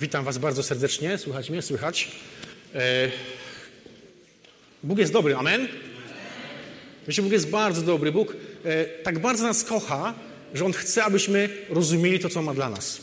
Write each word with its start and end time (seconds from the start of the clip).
Witam 0.00 0.24
Was 0.24 0.38
bardzo 0.38 0.62
serdecznie. 0.62 1.18
Słychać 1.18 1.50
mnie? 1.50 1.62
Słychać. 1.62 2.08
E, 2.74 3.10
Bóg 4.82 4.98
jest 4.98 5.12
dobry, 5.12 5.36
amen? 5.36 5.68
Wiecie, 7.08 7.22
Bóg 7.22 7.32
jest 7.32 7.50
bardzo 7.50 7.82
dobry. 7.82 8.12
Bóg 8.12 8.36
e, 8.64 8.84
tak 8.84 9.18
bardzo 9.18 9.44
nas 9.44 9.64
kocha, 9.64 10.14
że 10.54 10.64
On 10.64 10.72
chce, 10.72 11.04
abyśmy 11.04 11.48
rozumieli 11.70 12.18
to, 12.18 12.28
co 12.28 12.42
ma 12.42 12.54
dla 12.54 12.70
nas. 12.70 13.00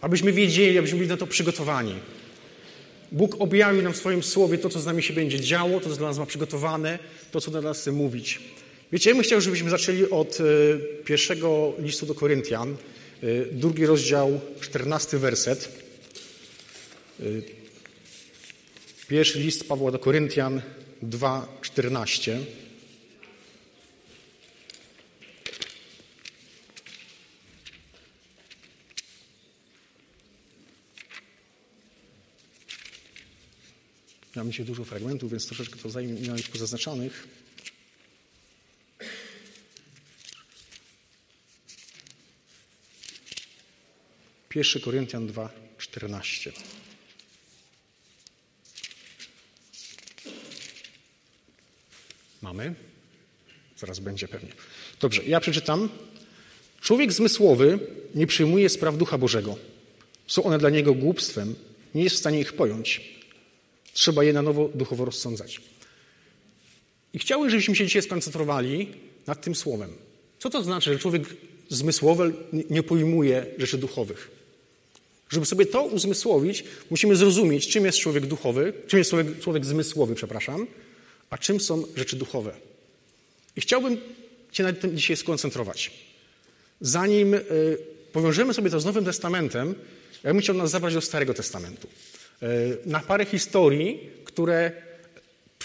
Abyśmy 0.00 0.32
wiedzieli, 0.32 0.78
abyśmy 0.78 0.98
byli 0.98 1.10
na 1.10 1.16
to 1.16 1.26
przygotowani. 1.26 1.94
Bóg 3.12 3.36
objawił 3.38 3.82
nam 3.82 3.92
w 3.92 3.96
swoim 3.96 4.22
słowie 4.22 4.58
to, 4.58 4.68
co 4.68 4.80
z 4.80 4.86
nami 4.86 5.02
się 5.02 5.14
będzie 5.14 5.40
działo, 5.40 5.80
to, 5.80 5.90
co 5.90 5.96
dla 5.96 6.08
nas 6.08 6.18
ma 6.18 6.26
przygotowane, 6.26 6.98
to, 7.32 7.40
co 7.40 7.50
dla 7.50 7.60
nas 7.60 7.80
chce 7.80 7.92
mówić. 7.92 8.40
Wiecie, 8.92 9.10
ja 9.10 9.16
bym 9.16 9.24
chciał, 9.24 9.40
żebyśmy 9.40 9.70
zaczęli 9.70 10.10
od 10.10 10.38
e, 10.40 10.44
pierwszego 11.04 11.72
listu 11.78 12.06
do 12.06 12.14
Koryntian, 12.14 12.76
drugi 13.52 13.86
rozdział, 13.86 14.40
czternasty 14.60 15.18
werset. 15.18 15.83
E, 17.20 17.24
pierwszy 19.08 19.40
list 19.40 19.68
Pawła 19.68 19.90
do 19.90 19.98
Koryntian 19.98 20.62
2:14. 21.02 22.38
Mam 34.36 34.50
dzisiaj 34.50 34.66
dużo 34.66 34.84
fragmentów, 34.84 35.30
więc 35.30 35.46
troszeczkę 35.46 35.78
to 35.78 35.90
zajmie 35.90 36.12
mi 36.12 36.42
pozaznaczonych. 36.52 37.28
Pierwszy 44.48 44.80
Koryntian 44.80 45.26
2:14. 45.28 46.83
Mamy? 52.54 52.74
Zaraz 53.76 53.98
będzie 53.98 54.28
pewnie. 54.28 54.52
Dobrze, 55.00 55.22
ja 55.24 55.40
przeczytam. 55.40 55.88
Człowiek 56.80 57.12
zmysłowy 57.12 57.78
nie 58.14 58.26
przyjmuje 58.26 58.68
spraw 58.68 58.96
Ducha 58.96 59.18
Bożego. 59.18 59.56
Są 60.26 60.44
one 60.44 60.58
dla 60.58 60.70
niego 60.70 60.94
głupstwem, 60.94 61.54
nie 61.94 62.02
jest 62.04 62.16
w 62.16 62.18
stanie 62.18 62.40
ich 62.40 62.52
pojąć. 62.52 63.14
Trzeba 63.92 64.24
je 64.24 64.32
na 64.32 64.42
nowo 64.42 64.70
duchowo 64.74 65.04
rozsądzać. 65.04 65.60
I 67.12 67.18
chciałbym, 67.18 67.50
żebyśmy 67.50 67.76
się 67.76 67.84
dzisiaj 67.86 68.02
skoncentrowali 68.02 68.88
nad 69.26 69.42
tym 69.42 69.54
słowem. 69.54 69.90
Co 70.38 70.50
to 70.50 70.62
znaczy, 70.62 70.92
że 70.92 70.98
człowiek 70.98 71.22
zmysłowy 71.68 72.32
nie 72.70 72.82
pojmuje 72.82 73.46
rzeczy 73.58 73.78
duchowych? 73.78 74.30
Żeby 75.30 75.46
sobie 75.46 75.66
to 75.66 75.82
uzmysłowić, 75.82 76.64
musimy 76.90 77.16
zrozumieć, 77.16 77.68
czym 77.68 77.84
jest 77.84 77.98
człowiek 77.98 78.26
duchowy, 78.26 78.72
czym 78.86 78.98
jest 78.98 79.10
człowiek, 79.10 79.40
człowiek 79.40 79.64
zmysłowy, 79.64 80.14
przepraszam, 80.14 80.66
a 81.34 81.38
czym 81.38 81.60
są 81.60 81.84
rzeczy 81.96 82.16
duchowe. 82.16 82.54
I 83.56 83.60
chciałbym 83.60 83.96
się 84.52 84.62
na 84.62 84.72
tym 84.72 84.96
dzisiaj 84.96 85.16
skoncentrować. 85.16 85.90
Zanim 86.80 87.34
y, 87.34 87.42
powiążemy 88.12 88.54
sobie 88.54 88.70
to 88.70 88.80
z 88.80 88.84
Nowym 88.84 89.04
Testamentem, 89.04 89.74
ja 90.24 90.32
bym 90.32 90.42
chciał 90.42 90.56
nas 90.56 90.70
zabrać 90.70 90.94
do 90.94 91.00
Starego 91.00 91.34
Testamentu. 91.34 91.88
Y, 92.42 92.46
na 92.86 93.00
parę 93.00 93.24
historii, 93.24 94.10
które 94.24 94.72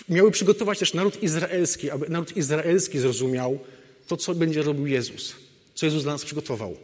miały 0.10 0.32
przygotować 0.32 0.80
też 0.80 0.94
naród 0.94 1.24
izraelski, 1.24 1.92
aby 1.92 2.10
naród 2.10 2.38
izraelski 2.38 3.00
zrozumiał 3.00 3.60
to, 4.08 4.18
co 4.18 4.36
będzie 4.36 4.62
robił 4.62 4.88
Jezus, 4.88 5.36
co 5.76 5.86
Jezus 5.86 6.04
dla 6.04 6.12
nas 6.12 6.26
przygotował. 6.26 6.78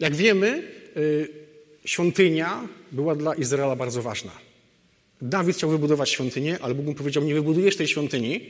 Jak 0.00 0.14
wiemy, 0.14 0.62
y, 0.96 1.28
świątynia 1.84 2.68
była 2.92 3.14
dla 3.14 3.34
Izraela 3.34 3.76
bardzo 3.76 4.02
ważna. 4.02 4.53
Dawid 5.24 5.56
chciał 5.56 5.70
wybudować 5.70 6.10
świątynię, 6.10 6.58
ale 6.60 6.74
Bóg 6.74 6.86
mu 6.86 6.94
powiedział: 6.94 7.24
Nie 7.24 7.34
wybudujesz 7.34 7.76
tej 7.76 7.88
świątyni, 7.88 8.40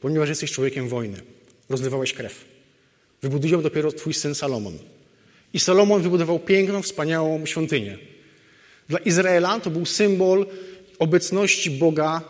ponieważ 0.00 0.28
jesteś 0.28 0.52
człowiekiem 0.52 0.88
wojny. 0.88 1.20
Rozlewałeś 1.68 2.12
krew. 2.12 2.44
Wybuduję 3.22 3.58
dopiero 3.58 3.92
twój 3.92 4.14
syn 4.14 4.34
Salomon. 4.34 4.78
I 5.54 5.60
Salomon 5.60 6.02
wybudował 6.02 6.38
piękną, 6.38 6.82
wspaniałą 6.82 7.46
świątynię. 7.46 7.98
Dla 8.88 8.98
Izraela 8.98 9.60
to 9.60 9.70
był 9.70 9.86
symbol 9.86 10.46
obecności 10.98 11.70
Boga 11.70 12.22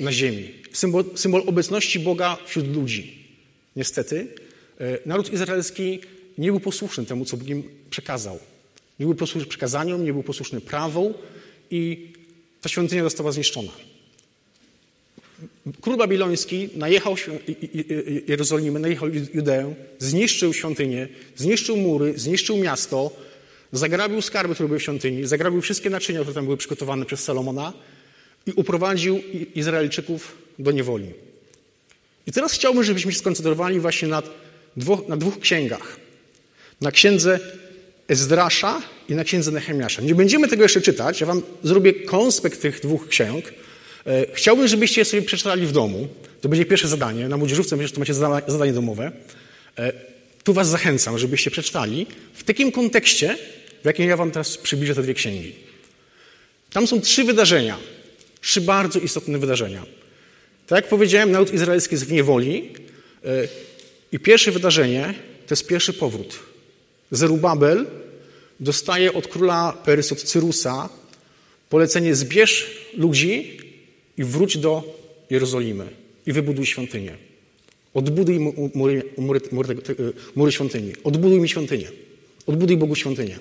na 0.00 0.12
ziemi. 0.12 0.54
Symbol, 0.72 1.04
symbol 1.14 1.42
obecności 1.46 2.00
Boga 2.00 2.36
wśród 2.46 2.74
ludzi. 2.76 3.18
Niestety, 3.76 4.26
e, 4.80 4.98
naród 5.06 5.32
izraelski 5.32 6.00
nie 6.38 6.50
był 6.50 6.60
posłuszny 6.60 7.06
temu, 7.06 7.24
co 7.24 7.36
Bóg 7.36 7.48
im 7.48 7.62
przekazał. 7.90 8.38
Nie 9.00 9.06
był 9.06 9.14
posłuszny 9.14 9.48
przekazaniom, 9.48 10.04
nie 10.04 10.12
był 10.12 10.22
posłuszny 10.22 10.60
prawom 10.60 11.14
i 11.70 12.12
ta 12.62 12.68
świątynia 12.68 13.02
została 13.02 13.32
zniszczona. 13.32 13.72
Król 15.80 15.96
babiloński 15.96 16.68
najechał 16.76 17.16
Jerozolimę, 18.28 18.80
najechał 18.80 19.08
Judeę, 19.34 19.74
zniszczył 19.98 20.54
świątynię, 20.54 21.08
zniszczył 21.36 21.76
mury, 21.76 22.18
zniszczył 22.18 22.56
miasto, 22.56 23.10
zagrabił 23.72 24.22
skarby, 24.22 24.54
które 24.54 24.68
były 24.68 24.80
w 24.80 24.82
świątyni, 24.82 25.26
zagrabił 25.26 25.60
wszystkie 25.60 25.90
naczynia, 25.90 26.20
które 26.20 26.34
tam 26.34 26.44
były 26.44 26.56
przygotowane 26.56 27.06
przez 27.06 27.20
Salomona 27.20 27.72
i 28.46 28.52
uprowadził 28.52 29.22
Izraelczyków 29.54 30.36
do 30.58 30.70
niewoli. 30.70 31.10
I 32.26 32.32
teraz 32.32 32.52
chciałbym, 32.52 32.84
żebyśmy 32.84 33.12
się 33.12 33.18
skoncentrowali 33.18 33.80
właśnie 33.80 34.08
nad 34.08 34.30
dwóch, 34.76 35.08
na 35.08 35.16
dwóch 35.16 35.38
księgach. 35.38 35.96
Na 36.80 36.90
księdze 36.90 37.40
Ezdrasza 38.12 38.82
i 39.08 39.14
na 39.14 39.24
księdze 39.24 39.50
Nehemiasza. 39.50 40.02
Nie 40.02 40.14
będziemy 40.14 40.48
tego 40.48 40.62
jeszcze 40.62 40.80
czytać, 40.80 41.20
ja 41.20 41.26
wam 41.26 41.42
zrobię 41.62 41.92
konspekt 41.94 42.62
tych 42.62 42.80
dwóch 42.80 43.08
ksiąg. 43.08 43.44
E, 44.06 44.26
chciałbym, 44.34 44.68
żebyście 44.68 45.00
je 45.00 45.04
sobie 45.04 45.22
przeczytali 45.22 45.66
w 45.66 45.72
domu. 45.72 46.08
To 46.40 46.48
będzie 46.48 46.64
pierwsze 46.64 46.88
zadanie. 46.88 47.28
Na 47.28 47.36
młodzieżówce 47.36 47.76
myślę, 47.76 47.88
że 47.88 47.94
to 47.94 47.98
macie 47.98 48.14
zadanie 48.52 48.72
domowe. 48.72 49.12
E, 49.78 49.92
tu 50.44 50.52
was 50.52 50.68
zachęcam, 50.68 51.18
żebyście 51.18 51.50
przeczytali 51.50 52.06
w 52.34 52.44
takim 52.44 52.72
kontekście, 52.72 53.36
w 53.82 53.86
jakim 53.86 54.08
ja 54.08 54.16
wam 54.16 54.30
teraz 54.30 54.58
przybliżę 54.58 54.94
te 54.94 55.02
dwie 55.02 55.14
księgi. 55.14 55.54
Tam 56.72 56.86
są 56.86 57.00
trzy 57.00 57.24
wydarzenia. 57.24 57.78
Trzy 58.40 58.60
bardzo 58.60 58.98
istotne 58.98 59.38
wydarzenia. 59.38 59.82
Tak 60.66 60.76
jak 60.76 60.88
powiedziałem, 60.88 61.30
naród 61.30 61.54
izraelski 61.54 61.94
jest 61.94 62.06
w 62.06 62.12
niewoli 62.12 62.72
e, 63.24 63.28
i 64.12 64.18
pierwsze 64.18 64.50
wydarzenie 64.52 65.14
to 65.46 65.52
jest 65.52 65.66
pierwszy 65.66 65.92
powrót. 65.92 66.38
Zerubabel 67.10 67.86
dostaje 68.62 69.12
od 69.12 69.26
króla 69.26 69.72
Persji, 69.84 70.14
od 70.14 70.22
Cyrusa, 70.22 70.88
polecenie 71.68 72.14
zbierz 72.14 72.66
ludzi 72.96 73.58
i 74.16 74.24
wróć 74.24 74.58
do 74.58 74.82
Jerozolimy 75.30 75.86
i 76.26 76.32
wybuduj 76.32 76.66
świątynię. 76.66 77.16
Odbuduj 77.94 78.38
mury, 78.74 79.02
mury, 79.18 79.40
mury, 79.52 79.76
mury 80.36 80.52
świątyni. 80.52 80.92
Odbuduj 81.04 81.40
mi 81.40 81.48
świątynię. 81.48 81.88
Odbuduj 82.46 82.76
Bogu 82.76 82.94
świątynię. 82.94 83.38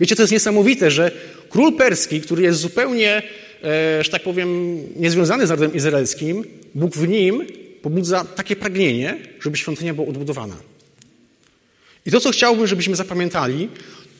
Wiecie, 0.00 0.16
to 0.16 0.22
jest 0.22 0.32
niesamowite, 0.32 0.90
że 0.90 1.10
król 1.50 1.76
perski, 1.76 2.20
który 2.20 2.42
jest 2.42 2.60
zupełnie, 2.60 3.22
e, 3.64 4.04
że 4.04 4.10
tak 4.10 4.22
powiem, 4.22 4.80
niezwiązany 4.96 5.46
z 5.46 5.48
narodem 5.48 5.74
izraelskim, 5.74 6.44
Bóg 6.74 6.96
w 6.96 7.08
nim 7.08 7.46
pobudza 7.82 8.24
takie 8.24 8.56
pragnienie, 8.56 9.18
żeby 9.40 9.56
świątynia 9.56 9.94
była 9.94 10.08
odbudowana. 10.08 10.56
I 12.06 12.10
to, 12.10 12.20
co 12.20 12.30
chciałbym, 12.30 12.66
żebyśmy 12.66 12.96
zapamiętali, 12.96 13.68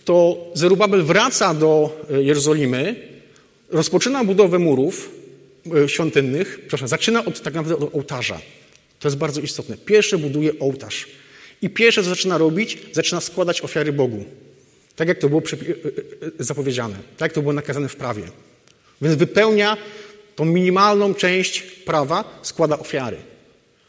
to 0.04 0.46
Zerubabel 0.54 1.02
wraca 1.02 1.54
do 1.54 2.00
e, 2.10 2.22
Jerozolimy, 2.22 2.96
rozpoczyna 3.70 4.24
budowę 4.24 4.58
murów 4.58 5.10
e, 5.84 5.88
świątynnych, 5.88 6.58
przepraszam, 6.60 6.88
zaczyna 6.88 7.24
od 7.24 7.40
tak 7.40 7.54
naprawdę 7.54 7.86
od 7.86 7.94
ołtarza. 7.94 8.40
To 8.98 9.08
jest 9.08 9.18
bardzo 9.18 9.40
istotne. 9.40 9.76
Pierwsze 9.76 10.18
buduje 10.18 10.58
ołtarz. 10.58 11.06
I 11.62 11.70
pierwsze, 11.70 12.02
co 12.02 12.08
zaczyna 12.08 12.38
robić, 12.38 12.78
zaczyna 12.92 13.20
składać 13.20 13.60
ofiary 13.60 13.92
Bogu. 13.92 14.24
Tak 14.96 15.08
jak 15.08 15.18
to 15.18 15.28
było 15.28 15.40
e, 15.40 15.54
zapowiedziane, 16.38 16.94
tak 17.16 17.26
jak 17.26 17.32
to 17.32 17.40
było 17.40 17.52
nakazane 17.52 17.88
w 17.88 17.96
prawie. 17.96 18.22
Więc 19.02 19.14
wypełnia 19.16 19.76
tą 20.36 20.44
minimalną 20.44 21.14
część 21.14 21.62
prawa, 21.62 22.40
składa 22.42 22.78
ofiary. 22.78 23.16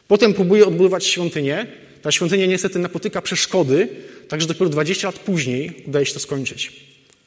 Potem 0.08 0.34
próbuje 0.34 0.66
odbudować 0.66 1.06
świątynię, 1.06 1.66
ta 2.02 2.12
świątynia 2.12 2.46
niestety 2.46 2.78
napotyka 2.78 3.22
przeszkody, 3.22 3.88
także 4.28 4.46
dopiero 4.46 4.70
20 4.70 5.08
lat 5.08 5.18
później 5.18 5.84
udaje 5.86 6.06
się 6.06 6.14
to 6.14 6.20
skończyć. 6.20 6.72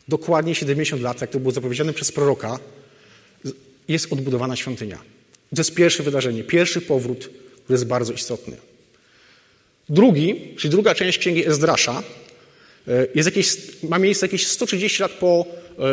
Dokładnie 0.07 0.55
70 0.55 1.01
lat, 1.01 1.21
jak 1.21 1.29
to 1.29 1.39
było 1.39 1.51
zapowiedziane 1.51 1.93
przez 1.93 2.11
proroka, 2.11 2.59
jest 3.87 4.13
odbudowana 4.13 4.55
świątynia. 4.55 4.97
To 5.55 5.61
jest 5.61 5.73
pierwsze 5.73 6.03
wydarzenie, 6.03 6.43
pierwszy 6.43 6.81
powrót, 6.81 7.19
który 7.63 7.73
jest 7.73 7.85
bardzo 7.85 8.13
istotny. 8.13 8.57
Drugi, 9.89 10.53
czyli 10.57 10.71
druga 10.71 10.95
część 10.95 11.17
księgi 11.17 11.47
Ezdrasza, 11.47 12.03
e, 12.87 13.07
jest 13.15 13.27
jakieś, 13.27 13.57
ma 13.83 13.99
miejsce 13.99 14.25
jakieś 14.25 14.47
130 14.47 15.01
lat 15.01 15.11
po 15.11 15.45
e, 15.79 15.83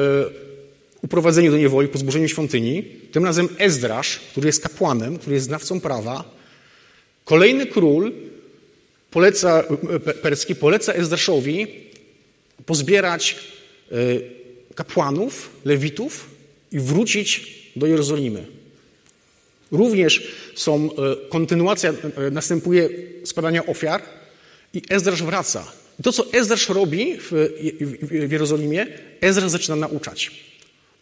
uprowadzeniu 1.02 1.50
do 1.50 1.56
niewoli, 1.56 1.88
po 1.88 1.98
zburzeniu 1.98 2.28
świątyni. 2.28 2.82
Tym 3.12 3.24
razem 3.24 3.48
Ezdrasz, 3.58 4.18
który 4.18 4.46
jest 4.46 4.62
kapłanem, 4.62 5.18
który 5.18 5.34
jest 5.34 5.46
znawcą 5.46 5.80
prawa, 5.80 6.24
kolejny 7.24 7.66
król 7.66 8.12
poleca, 9.12 9.64
perski 10.22 10.54
poleca 10.54 10.92
Ezdraszowi 10.92 11.66
pozbierać 12.66 13.36
e, 13.92 13.96
kapłanów, 14.74 15.50
lewitów 15.64 16.30
i 16.72 16.80
wrócić 16.80 17.62
do 17.76 17.86
Jerozolimy. 17.86 18.46
Również 19.72 20.32
są, 20.54 20.90
e, 20.90 21.28
kontynuacja 21.28 21.90
e, 21.90 22.30
następuje 22.30 22.88
składania 23.24 23.66
ofiar 23.66 24.02
i 24.74 24.82
Ezdrasz 24.88 25.22
wraca. 25.22 25.72
to, 26.02 26.12
co 26.12 26.32
Ezdrasz 26.32 26.68
robi 26.68 27.16
w, 27.18 27.30
w, 28.28 28.32
Jerozolimie, 28.32 28.86
Ezra 29.20 29.48
zaczyna 29.48 29.76
nauczać. 29.76 30.30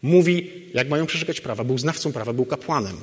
Mówi, 0.03 0.51
jak 0.75 0.89
mają 0.89 1.07
przestrzegać 1.07 1.41
prawa. 1.41 1.65
Był 1.65 1.79
znawcą 1.79 2.13
prawa, 2.13 2.33
był 2.33 2.45
kapłanem. 2.45 2.97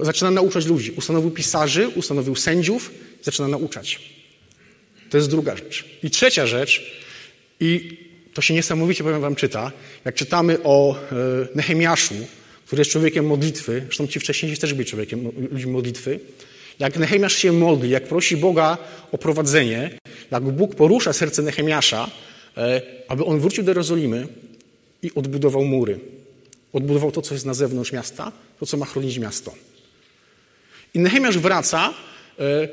Zaczyna 0.00 0.30
nauczać 0.30 0.66
ludzi. 0.66 0.92
Ustanowił 0.92 1.30
pisarzy, 1.30 1.88
ustanowił 1.88 2.36
sędziów, 2.36 2.90
zaczyna 3.22 3.48
nauczać. 3.48 4.00
To 5.10 5.16
jest 5.16 5.30
druga 5.30 5.56
rzecz. 5.56 5.84
I 6.02 6.10
trzecia 6.10 6.46
rzecz, 6.46 7.00
i 7.60 7.98
to 8.34 8.42
się 8.42 8.54
niesamowicie, 8.54 9.04
powiem 9.04 9.20
wam, 9.20 9.34
czyta. 9.34 9.72
Jak 10.04 10.14
czytamy 10.14 10.58
o 10.64 10.96
e, 10.96 10.96
Nehemiaszu, 11.54 12.14
który 12.66 12.80
jest 12.80 12.90
człowiekiem 12.90 13.26
modlitwy, 13.26 13.82
zresztą 13.84 14.06
ci 14.06 14.20
wcześniejsi 14.20 14.60
też 14.60 14.74
byli 14.74 14.88
człowiekiem 14.88 15.30
ludźmi 15.50 15.72
modlitwy, 15.72 16.20
jak 16.78 16.98
Nehemiasz 16.98 17.36
się 17.36 17.52
modli, 17.52 17.90
jak 17.90 18.08
prosi 18.08 18.36
Boga 18.36 18.78
o 19.12 19.18
prowadzenie, 19.18 19.98
jak 20.30 20.42
Bóg 20.42 20.74
porusza 20.74 21.12
serce 21.12 21.42
Nehemiasza, 21.42 22.10
e, 22.56 22.82
aby 23.08 23.24
on 23.24 23.40
wrócił 23.40 23.64
do 23.64 23.70
Jerozolimy 23.70 24.26
i 25.02 25.10
odbudował 25.14 25.64
mury. 25.64 26.00
Odbudował 26.72 27.12
to, 27.12 27.22
co 27.22 27.34
jest 27.34 27.46
na 27.46 27.54
zewnątrz 27.54 27.92
miasta, 27.92 28.32
to, 28.60 28.66
co 28.66 28.76
ma 28.76 28.86
chronić 28.86 29.18
miasto. 29.18 29.54
I 30.94 30.98
Nehemiasz 30.98 31.38
wraca 31.38 31.94
e, 32.38 32.68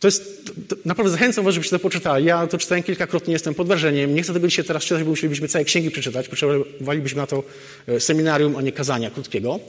to 0.00 0.08
jest, 0.08 0.50
to 0.68 0.76
naprawdę 0.84 1.12
zachęcam 1.12 1.44
was, 1.44 1.54
żebyście 1.54 1.76
to 1.76 1.82
poczytali. 1.82 2.24
Ja 2.24 2.46
to 2.46 2.58
czytałem 2.58 2.82
kilkakrotnie, 2.84 3.32
jestem 3.32 3.54
pod 3.54 3.68
wrażeniem. 3.68 4.14
Nie 4.14 4.22
chcę 4.22 4.32
tego 4.32 4.48
dzisiaj 4.48 4.64
teraz 4.64 4.84
czytać, 4.84 5.04
bo 5.04 5.10
musielibyśmy 5.10 5.48
całe 5.48 5.64
księgi 5.64 5.90
przeczytać. 5.90 6.28
Potrzebowalibyśmy 6.28 7.20
na 7.20 7.26
to 7.26 7.42
e, 7.88 8.00
seminarium, 8.00 8.56
a 8.56 8.62
nie 8.62 8.72
kazania 8.72 9.10
krótkiego. 9.10 9.60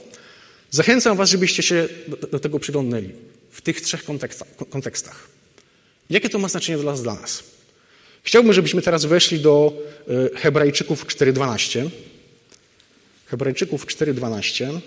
Zachęcam 0.70 1.16
was, 1.16 1.30
żebyście 1.30 1.62
się 1.62 1.88
do, 2.08 2.16
do 2.16 2.40
tego 2.40 2.58
przyglądnęli 2.58 3.10
w 3.50 3.60
tych 3.60 3.80
trzech 3.80 4.04
kontekstach. 4.70 5.28
Jakie 6.10 6.28
to 6.28 6.38
ma 6.38 6.48
znaczenie 6.48 6.78
dla 6.78 6.92
nas? 6.92 7.02
Dla 7.02 7.14
nas? 7.14 7.42
Chciałbym, 8.22 8.52
żebyśmy 8.52 8.82
teraz 8.82 9.04
weszli 9.04 9.40
do 9.40 9.72
e, 10.34 10.38
Hebrajczyków 10.38 11.06
4.12. 11.06 11.88
Hebrajczyków 13.26 13.86
4.12. 13.86 14.80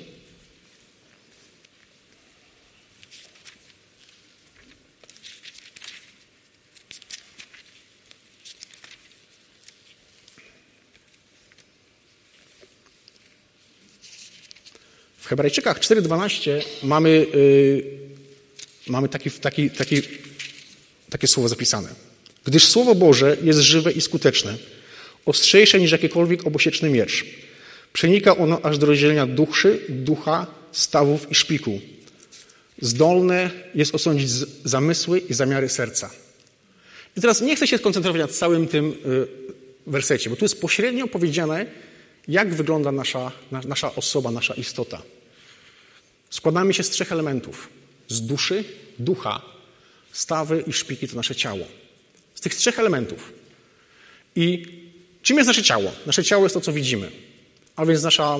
Hebrajczykach 15.34 15.80
4.12 15.80 16.62
mamy, 16.84 17.10
yy, 17.10 17.84
mamy 18.88 19.10
taki, 19.10 19.32
taki, 19.32 19.70
taki, 19.70 20.02
takie 21.10 21.28
słowo 21.28 21.50
zapisane. 21.50 21.90
Gdyż 22.46 22.66
Słowo 22.66 22.96
Boże 22.96 23.38
jest 23.44 23.60
żywe 23.60 23.92
i 23.92 24.02
skuteczne, 24.02 24.58
ostrzejsze 25.26 25.80
niż 25.80 25.92
jakikolwiek 25.92 26.48
obosieczny 26.48 26.90
miecz. 26.90 27.26
Przenika 27.94 28.38
ono 28.38 28.62
aż 28.62 28.78
do 28.78 28.86
rozdzielenia 28.86 29.26
duszy, 29.26 29.80
ducha, 29.90 30.48
stawów 30.72 31.32
i 31.32 31.36
szpiku. 31.36 31.82
Zdolne 32.82 33.50
jest 33.76 33.96
osądzić 33.96 34.30
zamysły 34.64 35.20
i 35.20 35.34
zamiary 35.34 35.70
serca. 35.70 36.10
I 37.18 37.22
teraz 37.22 37.42
nie 37.42 37.56
chcę 37.56 37.68
się 37.68 37.78
skoncentrować 37.78 38.22
na 38.22 38.28
całym 38.28 38.68
tym 38.68 38.90
y, 38.90 38.94
wersecie, 39.88 40.30
bo 40.30 40.36
tu 40.36 40.46
jest 40.46 40.62
pośrednio 40.62 41.08
powiedziane, 41.08 41.66
jak 42.28 42.54
wygląda 42.54 42.92
nasza, 42.92 43.32
nasza 43.52 43.96
osoba, 43.96 44.32
nasza 44.32 44.54
istota. 44.54 45.02
Składamy 46.44 46.74
się 46.74 46.84
z 46.84 46.90
trzech 46.90 47.12
elementów: 47.12 47.70
z 48.08 48.22
duszy, 48.22 48.64
ducha, 49.00 49.42
stawy 50.12 50.64
i 50.68 50.74
szpiki 50.74 51.08
to 51.08 51.16
nasze 51.16 51.36
ciało. 51.36 51.66
Z 52.36 52.42
tych 52.42 52.56
trzech 52.56 52.80
elementów. 52.80 53.34
I 54.36 54.66
czym 55.22 55.38
jest 55.38 55.48
nasze 55.48 55.64
ciało? 55.64 55.92
Nasze 56.06 56.24
ciało 56.24 56.44
jest 56.44 56.54
to, 56.56 56.62
co 56.62 56.74
widzimy. 56.74 57.12
A 57.76 57.86
więc 57.86 58.04
nasza 58.04 58.38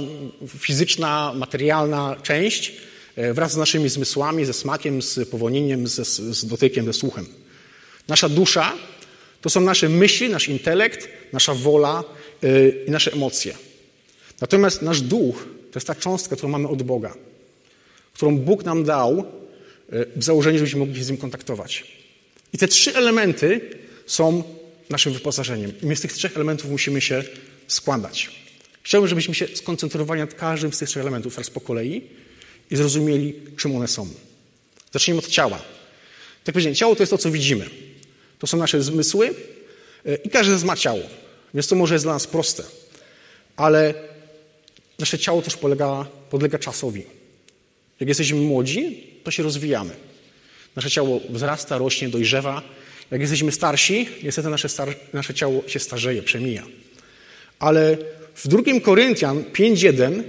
fizyczna, 0.48 1.34
materialna 1.36 2.16
część 2.24 2.74
e, 3.16 3.34
wraz 3.34 3.52
z 3.52 3.58
naszymi 3.58 3.90
zmysłami, 3.90 4.46
ze 4.46 4.54
smakiem, 4.54 5.02
z 5.02 5.30
powolnieniem, 5.30 5.88
z, 5.88 6.08
z 6.38 6.46
dotykiem, 6.46 6.86
ze 6.86 6.94
słuchem. 6.94 7.26
Nasza 8.08 8.30
dusza 8.30 8.74
to 9.42 9.50
są 9.50 9.62
nasze 9.62 9.90
myśli, 9.90 10.30
nasz 10.30 10.50
intelekt, 10.50 11.10
nasza 11.34 11.54
wola 11.54 12.04
yy, 12.42 12.84
i 12.88 12.92
nasze 12.92 13.14
emocje. 13.14 13.56
Natomiast 14.42 14.82
nasz 14.82 15.02
duch 15.02 15.48
to 15.72 15.80
jest 15.80 15.88
ta 15.88 15.96
cząstka, 15.96 16.36
którą 16.36 16.50
mamy 16.50 16.68
od 16.68 16.84
Boga, 16.84 17.14
którą 18.14 18.38
Bóg 18.38 18.66
nam 18.66 18.84
dał 18.84 19.20
e, 19.20 20.06
w 20.16 20.24
założeniu, 20.24 20.58
żebyśmy 20.58 20.80
mogli 20.80 20.96
się 20.96 21.04
z 21.04 21.10
nim 21.10 21.18
kontaktować. 21.18 21.84
I 22.54 22.58
te 22.58 22.68
trzy 22.68 22.96
elementy 22.96 23.62
są 24.06 24.44
naszym 24.90 25.14
wyposażeniem. 25.14 25.74
I 25.82 25.86
my 25.86 25.96
z 25.96 26.02
tych 26.02 26.14
trzech 26.14 26.36
elementów 26.36 26.72
musimy 26.72 27.02
się 27.02 27.24
składać. 27.68 28.30
Chciałbym, 28.84 29.08
żebyśmy 29.08 29.36
się 29.36 29.48
skoncentrowali 29.48 30.22
nad 30.22 30.34
każdym 30.34 30.74
z 30.74 30.78
tych 30.78 30.90
trzech 30.90 31.02
elementów 31.02 31.38
raz 31.38 31.50
po 31.50 31.62
kolei 31.62 32.02
i 32.72 32.76
zrozumieli, 32.76 33.34
czym 33.58 33.76
one 33.76 33.88
są. 33.88 34.10
Zacznijmy 34.92 35.20
od 35.20 35.28
ciała. 35.28 35.62
Tak 36.44 36.54
powiedziałem, 36.54 36.76
ciało 36.76 36.96
to 36.96 37.04
jest 37.04 37.12
to, 37.12 37.18
co 37.18 37.32
widzimy. 37.32 37.70
To 38.40 38.48
są 38.48 38.58
nasze 38.58 38.82
zmysły 38.82 39.36
e, 40.06 40.16
i 40.16 40.30
każdy 40.30 40.52
z 40.52 40.56
nas 40.56 40.64
ma 40.64 40.76
ciało. 40.76 41.04
Więc 41.54 41.68
to 41.68 41.76
może 41.76 41.96
jest 41.96 42.06
dla 42.06 42.14
nas 42.14 42.28
proste. 42.28 42.64
Ale 43.56 43.94
nasze 45.00 45.20
ciało 45.20 45.42
też 45.42 45.58
polega, 45.58 46.06
podlega 46.30 46.60
czasowi. 46.60 47.04
Jak 48.00 48.10
jesteśmy 48.10 48.40
młodzi, 48.40 49.08
to 49.24 49.32
się 49.32 49.44
rozwijamy. 49.44 49.92
Nasze 50.76 50.92
ciało 50.92 51.22
wzrasta, 51.30 51.78
rośnie, 51.78 52.10
dojrzewa. 52.10 52.62
Jak 53.12 53.22
jesteśmy 53.22 53.52
starsi, 53.52 54.08
niestety 54.24 54.50
nasze, 54.50 54.70
star 54.70 54.96
nasze 55.14 55.34
ciało 55.34 55.64
się 55.68 55.80
starzeje, 55.80 56.24
przemija. 56.24 56.64
Ale 57.60 57.98
w 58.36 58.48
2 58.48 58.62
Koryntian 58.82 59.44
5.1 59.44 60.24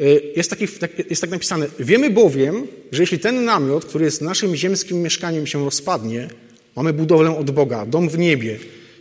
y, 0.00 0.32
jest, 0.36 0.50
taki, 0.50 0.68
tak, 0.68 1.10
jest 1.10 1.20
tak 1.20 1.30
napisane: 1.30 1.66
Wiemy 1.78 2.10
bowiem, 2.10 2.66
że 2.92 3.02
jeśli 3.02 3.18
ten 3.18 3.44
namiot, 3.44 3.84
który 3.84 4.04
jest 4.04 4.22
naszym 4.22 4.56
ziemskim 4.56 5.02
mieszkaniem, 5.02 5.46
się 5.46 5.64
rozpadnie, 5.64 6.28
mamy 6.76 6.92
budowlę 6.92 7.36
od 7.36 7.50
Boga, 7.50 7.86
dom 7.86 8.08
w 8.08 8.18
niebie, 8.18 8.58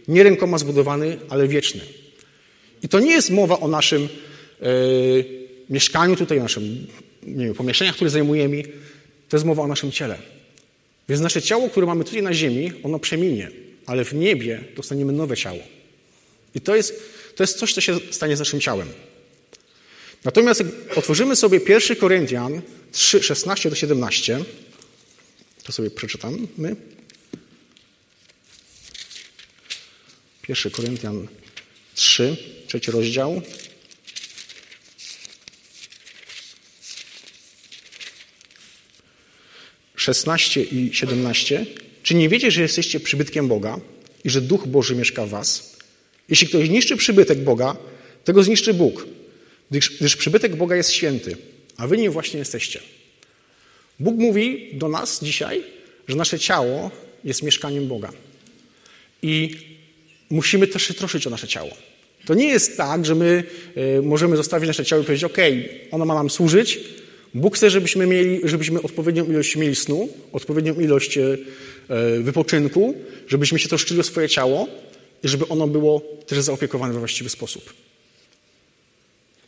nie 0.07 0.23
rękoma 0.23 0.57
zbudowany, 0.57 1.17
ale 1.29 1.47
wieczny. 1.47 1.81
I 2.83 2.89
to 2.89 2.99
nie 2.99 3.11
jest 3.11 3.29
mowa 3.29 3.59
o 3.59 3.67
naszym 3.67 4.01
yy, 4.61 5.25
mieszkaniu 5.69 6.15
tutaj, 6.15 6.39
naszym 6.39 6.87
wiem, 7.23 7.53
pomieszczeniach, 7.53 7.95
które 7.95 8.09
zajmujemy. 8.09 8.63
To 9.29 9.37
jest 9.37 9.45
mowa 9.45 9.63
o 9.63 9.67
naszym 9.67 9.91
ciele. 9.91 10.17
Więc 11.09 11.21
nasze 11.21 11.41
ciało, 11.41 11.69
które 11.69 11.85
mamy 11.85 12.03
tutaj 12.03 12.21
na 12.21 12.33
ziemi, 12.33 12.71
ono 12.83 12.99
przeminie, 12.99 13.51
ale 13.85 14.05
w 14.05 14.13
niebie 14.13 14.63
dostaniemy 14.75 15.13
nowe 15.13 15.37
ciało. 15.37 15.59
I 16.55 16.61
to 16.61 16.75
jest, 16.75 16.93
to 17.35 17.43
jest 17.43 17.57
coś, 17.57 17.73
co 17.73 17.81
się 17.81 17.99
stanie 18.11 18.35
z 18.35 18.39
naszym 18.39 18.59
ciałem. 18.59 18.87
Natomiast 20.23 20.59
jak 20.59 20.97
otworzymy 20.97 21.35
sobie 21.35 21.59
1 21.67 21.97
Koryntian 21.97 22.61
3, 22.91 23.23
16 23.23 23.69
do 23.69 23.75
17, 23.75 24.39
to 25.63 25.71
sobie 25.71 25.91
przeczytamy. 25.91 26.37
1 30.47 30.71
Koryntian 30.71 31.27
3, 31.95 32.37
trzeci 32.67 32.91
rozdział. 32.91 33.41
16 39.99 40.63
i 40.63 40.89
17. 40.93 41.65
Czy 42.03 42.15
nie 42.15 42.29
wiecie, 42.29 42.51
że 42.51 42.61
jesteście 42.61 42.99
przybytkiem 42.99 43.47
Boga 43.47 43.79
i 44.23 44.29
że 44.29 44.41
Duch 44.41 44.67
Boży 44.67 44.95
mieszka 44.95 45.25
w 45.25 45.29
was? 45.29 45.77
Jeśli 46.29 46.47
ktoś 46.47 46.69
niszczy 46.69 46.97
przybytek 46.97 47.43
Boga, 47.43 47.75
tego 48.23 48.43
zniszczy 48.43 48.73
Bóg, 48.73 49.05
gdyż, 49.71 49.97
gdyż 49.99 50.15
przybytek 50.15 50.55
Boga 50.55 50.75
jest 50.75 50.91
święty, 50.91 51.37
a 51.77 51.87
wy 51.87 51.97
nim 51.97 52.11
właśnie 52.11 52.39
jesteście. 52.39 52.79
Bóg 53.99 54.15
mówi 54.15 54.69
do 54.73 54.89
nas 54.89 55.23
dzisiaj, 55.23 55.63
że 56.07 56.15
nasze 56.15 56.39
ciało 56.39 56.91
jest 57.23 57.43
mieszkaniem 57.43 57.87
Boga. 57.87 58.11
I 59.21 59.57
musimy 60.29 60.67
też 60.67 60.83
się 60.83 60.93
troszyć 60.93 61.27
o 61.27 61.29
nasze 61.29 61.47
ciało. 61.47 61.71
To 62.25 62.33
nie 62.33 62.47
jest 62.47 62.77
tak, 62.77 63.05
że 63.05 63.15
my 63.15 63.43
y, 63.97 64.01
możemy 64.01 64.37
zostawić 64.37 64.67
nasze 64.67 64.85
ciało 64.85 65.01
i 65.01 65.05
powiedzieć: 65.05 65.23
OK, 65.23 65.37
ono 65.91 66.05
ma 66.05 66.13
nam 66.13 66.29
służyć, 66.29 66.79
Bóg 67.33 67.55
chce, 67.55 67.69
żebyśmy 67.69 68.07
mieli, 68.07 68.39
żebyśmy 68.43 68.81
odpowiednią 68.81 69.25
ilość 69.25 69.55
mieli 69.55 69.75
snu, 69.75 70.09
odpowiednią 70.31 70.79
ilość 70.79 71.17
e, 71.17 71.37
wypoczynku, 72.19 72.95
żebyśmy 73.27 73.59
się 73.59 73.69
troszczyli 73.69 73.99
o 73.99 74.03
swoje 74.03 74.29
ciało 74.29 74.67
i 75.23 75.27
żeby 75.27 75.47
ono 75.47 75.67
było 75.67 76.01
też 76.27 76.39
zaopiekowane 76.39 76.93
we 76.93 76.99
właściwy 76.99 77.29
sposób. 77.29 77.73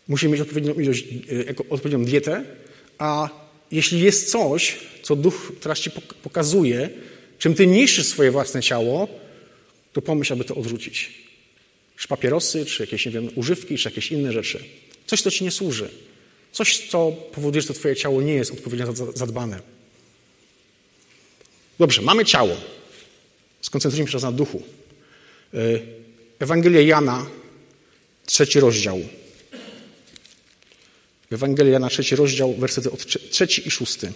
Musimy 0.07 0.31
mieć 0.31 0.41
odpowiednią 0.41 0.73
ilość, 0.73 1.03
e, 1.49 1.69
odpowiednią 1.69 2.05
dietę, 2.05 2.43
a 2.97 3.29
jeśli 3.71 3.99
jest 3.99 4.31
coś, 4.31 4.77
co 5.01 5.15
duch 5.15 5.51
teraz 5.61 5.79
ci 5.79 5.91
pokazuje, 6.23 6.89
czym 7.39 7.53
ty 7.53 7.67
niszczysz 7.67 8.05
swoje 8.05 8.31
własne 8.31 8.61
ciało, 8.61 9.07
to 9.93 10.01
pomyśl, 10.01 10.33
aby 10.33 10.43
to 10.43 10.55
odrzucić. 10.55 11.11
Czy 11.97 12.07
papierosy, 12.07 12.65
czy 12.65 12.83
jakieś, 12.83 13.05
nie 13.05 13.11
wiem, 13.11 13.29
używki, 13.35 13.77
czy 13.77 13.89
jakieś 13.89 14.11
inne 14.11 14.31
rzeczy. 14.31 14.63
Coś, 15.05 15.21
co 15.21 15.31
ci 15.31 15.43
nie 15.43 15.51
służy. 15.51 15.89
Coś, 16.51 16.89
co 16.89 17.11
powoduje, 17.11 17.61
że 17.61 17.73
twoje 17.73 17.95
ciało 17.95 18.21
nie 18.21 18.33
jest 18.33 18.51
odpowiednio 18.51 18.93
zadbane. 19.15 19.59
Dobrze, 21.79 22.01
mamy 22.01 22.25
ciało. 22.25 22.57
Skoncentrujmy 23.61 24.07
się 24.07 24.11
teraz 24.11 24.23
na 24.23 24.31
duchu. 24.31 24.63
E, 25.53 25.57
Ewangelia 26.39 26.81
Jana, 26.81 27.25
trzeci 28.25 28.59
rozdział. 28.59 28.99
Ewangelia 31.31 31.71
Jana, 31.71 31.89
trzeci 31.89 32.15
rozdział, 32.15 32.53
wersety 32.53 32.91
od 32.91 33.05
trzeci 33.29 33.67
i 33.67 33.71
szósty. 33.71 34.13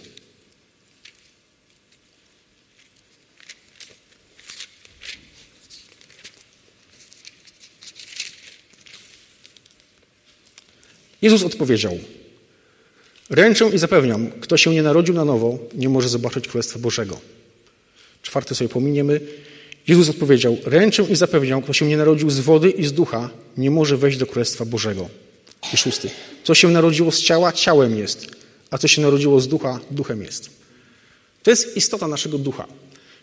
Jezus 11.22 11.42
odpowiedział: 11.42 11.98
Ręczę 13.30 13.70
i 13.74 13.78
zapewniam, 13.78 14.30
kto 14.40 14.56
się 14.56 14.70
nie 14.70 14.82
narodził 14.82 15.14
na 15.14 15.24
nowo, 15.24 15.58
nie 15.74 15.88
może 15.88 16.08
zobaczyć 16.08 16.48
Królestwa 16.48 16.78
Bożego. 16.78 17.20
Czwarty 18.22 18.54
sobie 18.54 18.68
pominiemy. 18.68 19.20
Jezus 19.88 20.08
odpowiedział: 20.08 20.56
Ręczę 20.64 21.02
i 21.02 21.16
zapewniam, 21.16 21.62
kto 21.62 21.72
się 21.72 21.86
nie 21.86 21.96
narodził 21.96 22.30
z 22.30 22.40
wody 22.40 22.70
i 22.70 22.86
z 22.86 22.92
ducha, 22.92 23.30
nie 23.56 23.70
może 23.70 23.96
wejść 23.96 24.18
do 24.18 24.26
Królestwa 24.26 24.64
Bożego. 24.64 25.08
I 25.74 25.76
szósty. 25.76 26.10
Co 26.44 26.54
się 26.54 26.68
narodziło 26.68 27.12
z 27.12 27.20
ciała, 27.20 27.52
ciałem 27.52 27.98
jest, 27.98 28.26
a 28.70 28.78
co 28.78 28.88
się 28.88 29.02
narodziło 29.02 29.40
z 29.40 29.48
ducha, 29.48 29.80
duchem 29.90 30.22
jest. 30.22 30.50
To 31.42 31.50
jest 31.50 31.76
istota 31.76 32.08
naszego 32.08 32.38
ducha. 32.38 32.66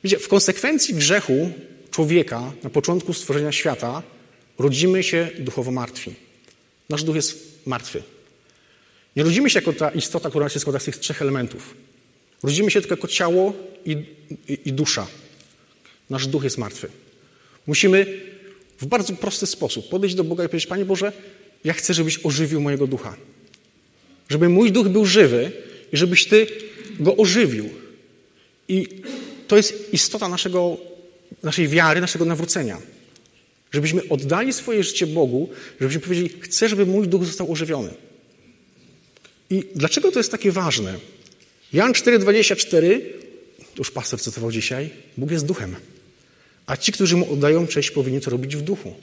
Wiecie, 0.03 0.19
w 0.19 0.27
konsekwencji 0.27 0.95
grzechu 0.95 1.51
człowieka 1.91 2.51
na 2.63 2.69
początku 2.69 3.13
stworzenia 3.13 3.51
świata 3.51 4.03
rodzimy 4.59 5.03
się 5.03 5.29
duchowo 5.39 5.71
martwi. 5.71 6.13
Nasz 6.89 7.03
duch 7.03 7.15
jest 7.15 7.37
martwy. 7.65 8.03
Nie 9.15 9.23
rodzimy 9.23 9.49
się 9.49 9.59
jako 9.59 9.73
ta 9.73 9.89
istota, 9.89 10.29
która 10.29 10.49
się 10.49 10.59
składa 10.59 10.79
z 10.79 10.83
tych 10.83 10.97
trzech 10.97 11.21
elementów. 11.21 11.73
Rodzimy 12.43 12.71
się 12.71 12.81
tylko 12.81 12.95
jako 12.95 13.07
ciało 13.07 13.53
i, 13.85 13.91
i, 14.47 14.59
i 14.65 14.73
dusza. 14.73 15.07
Nasz 16.09 16.27
duch 16.27 16.43
jest 16.43 16.57
martwy. 16.57 16.87
Musimy 17.67 18.21
w 18.79 18.85
bardzo 18.85 19.13
prosty 19.13 19.45
sposób 19.45 19.89
podejść 19.89 20.15
do 20.15 20.23
Boga 20.23 20.43
i 20.43 20.47
powiedzieć: 20.47 20.67
Panie 20.67 20.85
Boże, 20.85 21.11
ja 21.63 21.73
chcę, 21.73 21.93
żebyś 21.93 22.19
ożywił 22.23 22.61
mojego 22.61 22.87
ducha. 22.87 23.15
Żeby 24.29 24.49
mój 24.49 24.71
duch 24.71 24.89
był 24.89 25.05
żywy 25.05 25.51
i 25.93 25.97
żebyś 25.97 26.27
Ty 26.27 26.47
go 26.99 27.17
ożywił. 27.17 27.69
I 28.67 28.87
to 29.47 29.57
jest 29.57 29.93
istota 29.93 30.29
naszego, 30.29 30.77
naszej 31.43 31.67
wiary, 31.67 32.01
naszego 32.01 32.25
nawrócenia. 32.25 32.81
Żebyśmy 33.71 34.09
oddali 34.09 34.53
swoje 34.53 34.83
życie 34.83 35.07
Bogu, 35.07 35.49
żebyśmy 35.81 36.01
powiedzieli, 36.01 36.29
chcę, 36.41 36.69
żeby 36.69 36.85
mój 36.85 37.07
duch 37.07 37.25
został 37.25 37.51
ożywiony. 37.51 37.93
I 39.53 39.63
dlaczego 39.75 40.11
to 40.11 40.19
jest 40.19 40.31
takie 40.31 40.51
ważne? 40.51 40.93
Jan 41.73 41.91
4,24, 41.91 42.99
to 43.59 43.77
już 43.77 43.91
pastor 43.91 44.21
cytował 44.21 44.51
dzisiaj, 44.51 44.89
Bóg 45.17 45.31
jest 45.31 45.45
duchem. 45.45 45.75
A 46.65 46.77
ci, 46.77 46.91
którzy 46.91 47.17
mu 47.17 47.33
oddają 47.33 47.67
cześć, 47.67 47.91
powinni 47.91 48.21
to 48.21 48.31
robić 48.31 48.55
w 48.55 48.61
duchu. 48.61 48.95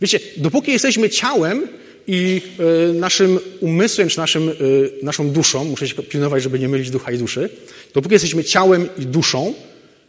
Wiecie, 0.00 0.20
dopóki 0.36 0.72
jesteśmy 0.72 1.10
ciałem 1.10 1.68
i 2.06 2.42
y, 2.90 2.94
naszym 2.94 3.38
umysłem, 3.60 4.08
czy 4.08 4.18
naszym, 4.18 4.48
y, 4.48 4.54
naszą 5.02 5.30
duszą, 5.30 5.64
muszę 5.64 5.88
się 5.88 5.94
pilnować, 5.94 6.42
żeby 6.42 6.58
nie 6.58 6.68
mylić 6.68 6.90
ducha 6.90 7.12
i 7.12 7.18
duszy, 7.18 7.48
dopóki 7.94 8.12
jesteśmy 8.12 8.44
ciałem 8.44 8.88
i 8.98 9.06
duszą, 9.06 9.54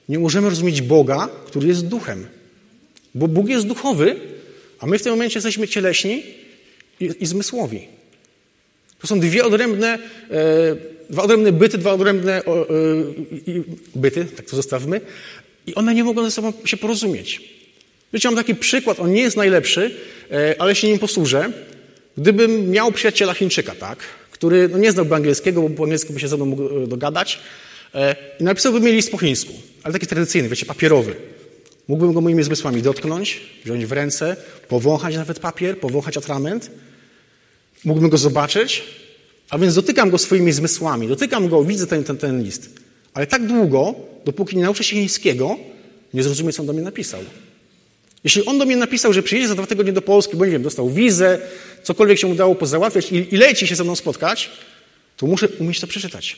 nie 0.09 0.19
możemy 0.19 0.49
rozumieć 0.49 0.81
Boga, 0.81 1.29
który 1.45 1.67
jest 1.67 1.87
duchem. 1.87 2.27
Bo 3.15 3.27
Bóg 3.27 3.49
jest 3.49 3.67
duchowy, 3.67 4.15
a 4.79 4.85
my 4.85 4.99
w 4.99 5.03
tym 5.03 5.11
momencie 5.11 5.37
jesteśmy 5.37 5.67
cieleśni 5.67 6.23
i, 6.99 7.09
i 7.19 7.25
zmysłowi. 7.25 7.96
To 8.99 9.07
są 9.07 9.19
dwie 9.19 9.45
odrębne, 9.45 9.99
e, 10.31 10.75
dwa 11.09 11.23
odrębne 11.23 11.51
byty, 11.51 11.77
dwa 11.77 11.91
odrębne 11.91 12.43
e, 12.43 12.43
byty, 13.95 14.25
tak 14.25 14.45
to 14.45 14.55
zostawmy, 14.55 15.01
i 15.67 15.75
one 15.75 15.93
nie 15.93 16.03
mogą 16.03 16.23
ze 16.23 16.31
sobą 16.31 16.53
się 16.65 16.77
porozumieć. 16.77 17.41
Wiecie, 18.13 18.27
mam 18.27 18.35
taki 18.35 18.55
przykład, 18.55 18.99
on 18.99 19.13
nie 19.13 19.21
jest 19.21 19.37
najlepszy, 19.37 19.91
e, 20.31 20.55
ale 20.59 20.75
się 20.75 20.87
nim 20.87 20.99
posłużę. 20.99 21.51
Gdybym 22.17 22.69
miał 22.69 22.91
przyjaciela 22.91 23.33
Chińczyka, 23.33 23.75
tak, 23.75 23.99
który 24.31 24.69
no 24.69 24.77
nie 24.77 24.91
znałby 24.91 25.15
angielskiego, 25.15 25.61
bo 25.61 25.69
po 25.69 25.83
angielsku 25.83 26.13
by 26.13 26.19
się 26.19 26.27
ze 26.27 26.35
mną 26.35 26.45
mógł 26.45 26.87
dogadać, 26.87 27.39
i 28.39 28.43
napisałby 28.43 28.81
mi 28.81 28.91
list 28.91 29.11
po 29.11 29.17
chińsku, 29.17 29.53
ale 29.83 29.93
taki 29.93 30.07
tradycyjny, 30.07 30.49
wiecie, 30.49 30.65
papierowy. 30.65 31.15
Mógłbym 31.87 32.13
go 32.13 32.21
moimi 32.21 32.43
zmysłami 32.43 32.81
dotknąć, 32.81 33.41
wziąć 33.65 33.85
w 33.85 33.91
ręce, 33.91 34.35
powąchać 34.67 35.15
nawet 35.15 35.39
papier, 35.39 35.79
powąchać 35.79 36.17
atrament. 36.17 36.71
Mógłbym 37.85 38.09
go 38.09 38.17
zobaczyć, 38.17 38.83
a 39.49 39.57
więc 39.57 39.75
dotykam 39.75 40.09
go 40.09 40.17
swoimi 40.17 40.51
zmysłami, 40.51 41.07
dotykam 41.07 41.49
go, 41.49 41.63
widzę 41.63 41.87
ten, 41.87 42.03
ten, 42.03 42.17
ten 42.17 42.43
list. 42.43 42.69
Ale 43.13 43.27
tak 43.27 43.47
długo, 43.47 43.95
dopóki 44.25 44.57
nie 44.57 44.63
nauczę 44.63 44.83
się 44.83 44.95
chińskiego, 44.95 45.57
nie 46.13 46.23
zrozumiem, 46.23 46.53
co 46.53 46.61
on 46.61 46.67
do 46.67 46.73
mnie 46.73 46.81
napisał. 46.81 47.19
Jeśli 48.23 48.45
on 48.45 48.57
do 48.57 48.65
mnie 48.65 48.77
napisał, 48.77 49.13
że 49.13 49.23
przyjedzie 49.23 49.47
za 49.47 49.55
dwa 49.55 49.67
tygodnie 49.67 49.93
do 49.93 50.01
Polski, 50.01 50.37
bo 50.37 50.45
nie 50.45 50.51
wiem, 50.51 50.63
dostał 50.63 50.89
wizę, 50.89 51.39
cokolwiek 51.83 52.19
się 52.19 52.27
udało 52.27 52.55
pozałatwiać 52.55 53.11
i, 53.11 53.33
i 53.33 53.37
leci 53.37 53.67
się 53.67 53.75
ze 53.75 53.83
mną 53.83 53.95
spotkać, 53.95 54.49
to 55.17 55.27
muszę 55.27 55.47
umieć 55.47 55.79
to 55.79 55.87
przeczytać. 55.87 56.37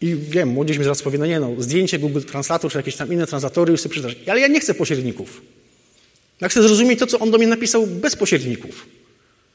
I 0.00 0.16
wiem, 0.16 0.48
młodzież 0.48 0.78
mi 0.78 0.84
zaraz 0.84 1.02
powie, 1.02 1.18
no 1.18 1.26
nie 1.26 1.40
no, 1.40 1.50
zdjęcie 1.58 1.98
Google 1.98 2.20
Translator 2.20 2.72
czy 2.72 2.78
jakieś 2.78 2.96
tam 2.96 3.12
inne 3.12 3.26
translatory 3.26 3.72
już 3.72 3.80
sobie 3.80 3.92
przeczytać. 3.92 4.16
Ale 4.28 4.40
ja 4.40 4.48
nie 4.48 4.60
chcę 4.60 4.74
pośredników. 4.74 5.42
Ja 6.40 6.48
chcę 6.48 6.62
zrozumieć 6.62 6.98
to, 6.98 7.06
co 7.06 7.18
on 7.18 7.30
do 7.30 7.38
mnie 7.38 7.46
napisał 7.46 7.86
bez 7.86 8.16
pośredników. 8.16 8.86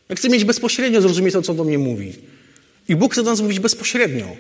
Ja 0.10 0.16
chcę 0.16 0.30
mieć 0.30 0.44
bezpośrednio 0.44 1.02
zrozumieć 1.02 1.34
to, 1.34 1.42
co 1.42 1.54
do 1.54 1.64
mnie 1.64 1.78
mówi. 1.78 2.14
I 2.90 2.96
Bóg 2.96 3.14
chce 3.14 3.24
do 3.24 3.30
nas 3.30 3.42
mówić 3.42 3.60
bezpośrednio. 3.60 4.38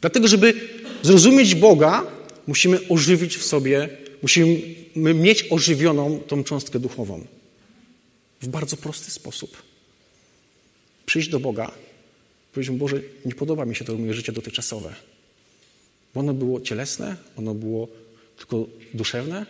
Dlatego, 0.00 0.28
żeby 0.28 0.54
zrozumieć 1.02 1.54
Boga, 1.54 2.06
musimy 2.46 2.88
ożywić 2.88 3.36
w 3.36 3.44
sobie, 3.44 3.88
musimy 4.22 5.14
mieć 5.14 5.44
ożywioną 5.50 6.20
tą 6.20 6.44
cząstkę 6.44 6.78
duchową. 6.78 7.26
W 8.42 8.48
bardzo 8.48 8.76
prosty 8.76 9.10
sposób. 9.10 9.62
Przyjść 11.06 11.28
do 11.28 11.40
Boga, 11.40 11.72
powiedzieć 12.52 12.70
mu, 12.70 12.78
Boże, 12.78 13.00
nie 13.24 13.34
podoba 13.34 13.64
mi 13.64 13.76
się 13.76 13.84
to 13.84 13.94
moje 13.94 14.14
życie 14.14 14.32
dotychczasowe. 14.32 14.94
Bo 16.14 16.20
ono 16.20 16.34
było 16.34 16.60
cielesne, 16.60 17.16
ono 17.36 17.54
było 17.54 17.88
tylko 18.36 18.66
duszewne, 18.94 19.46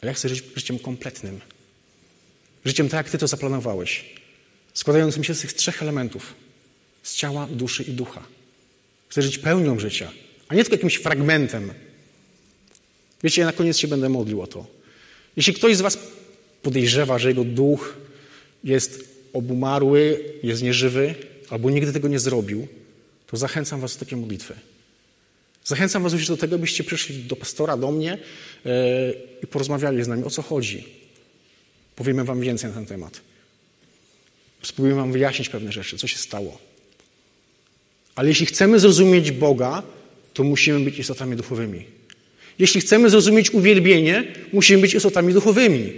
a 0.00 0.06
ja 0.06 0.14
chcę 0.14 0.28
żyć 0.28 0.44
życiem 0.56 0.78
kompletnym. 0.78 1.40
Życiem 2.64 2.88
tak, 2.88 3.06
jak 3.06 3.10
Ty 3.10 3.18
to 3.18 3.26
zaplanowałeś. 3.26 4.21
Składającym 4.74 5.24
się 5.24 5.34
z 5.34 5.40
tych 5.40 5.52
trzech 5.52 5.82
elementów. 5.82 6.34
Z 7.02 7.14
ciała, 7.14 7.48
duszy 7.50 7.82
i 7.82 7.92
ducha. 7.92 8.22
Chcę 9.08 9.22
żyć 9.22 9.38
pełnią 9.38 9.78
życia, 9.78 10.10
a 10.48 10.54
nie 10.54 10.62
tylko 10.62 10.76
jakimś 10.76 10.96
fragmentem. 10.96 11.72
Wiecie, 13.22 13.40
ja 13.40 13.46
na 13.46 13.52
koniec 13.52 13.78
się 13.78 13.88
będę 13.88 14.08
modlił 14.08 14.42
o 14.42 14.46
to. 14.46 14.66
Jeśli 15.36 15.54
ktoś 15.54 15.76
z 15.76 15.80
Was 15.80 15.98
podejrzewa, 16.62 17.18
że 17.18 17.28
jego 17.28 17.44
duch 17.44 17.96
jest 18.64 19.08
obumarły, 19.32 20.24
jest 20.42 20.62
nieżywy, 20.62 21.14
albo 21.50 21.70
nigdy 21.70 21.92
tego 21.92 22.08
nie 22.08 22.18
zrobił, 22.18 22.68
to 23.26 23.36
zachęcam 23.36 23.80
Was 23.80 23.96
do 23.96 24.04
takiej 24.04 24.18
modlitwy. 24.18 24.54
Zachęcam 25.64 26.02
Was 26.02 26.12
już 26.12 26.28
do 26.28 26.36
tego, 26.36 26.58
byście 26.58 26.84
przyszli 26.84 27.24
do 27.24 27.36
pastora, 27.36 27.76
do 27.76 27.92
mnie 27.92 28.18
yy, 28.64 28.72
i 29.42 29.46
porozmawiali 29.46 30.04
z 30.04 30.08
nami, 30.08 30.24
o 30.24 30.30
co 30.30 30.42
chodzi. 30.42 30.84
Powiemy 31.96 32.24
Wam 32.24 32.40
więcej 32.40 32.70
na 32.70 32.76
ten 32.76 32.86
temat. 32.86 33.20
Spróbujemy 34.62 35.00
Wam 35.00 35.12
wyjaśnić 35.12 35.48
pewne 35.48 35.72
rzeczy, 35.72 35.98
co 35.98 36.06
się 36.06 36.18
stało. 36.18 36.58
Ale 38.14 38.28
jeśli 38.28 38.46
chcemy 38.46 38.78
zrozumieć 38.78 39.30
Boga, 39.30 39.82
to 40.34 40.44
musimy 40.44 40.80
być 40.80 40.98
istotami 40.98 41.36
duchowymi. 41.36 41.84
Jeśli 42.58 42.80
chcemy 42.80 43.10
zrozumieć 43.10 43.50
uwielbienie, 43.50 44.24
musimy 44.52 44.82
być 44.82 44.94
istotami 44.94 45.34
duchowymi. 45.34 45.92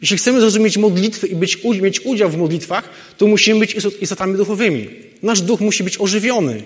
Jeśli 0.00 0.16
chcemy 0.16 0.40
zrozumieć 0.40 0.78
modlitwy 0.78 1.26
i 1.26 1.36
być, 1.36 1.58
mieć 1.82 2.00
udział 2.00 2.30
w 2.30 2.36
modlitwach, 2.36 2.88
to 3.18 3.26
musimy 3.26 3.60
być 3.60 3.76
istotami 4.00 4.36
duchowymi. 4.36 4.88
Nasz 5.22 5.40
duch 5.40 5.60
musi 5.60 5.84
być 5.84 6.00
ożywiony. 6.00 6.62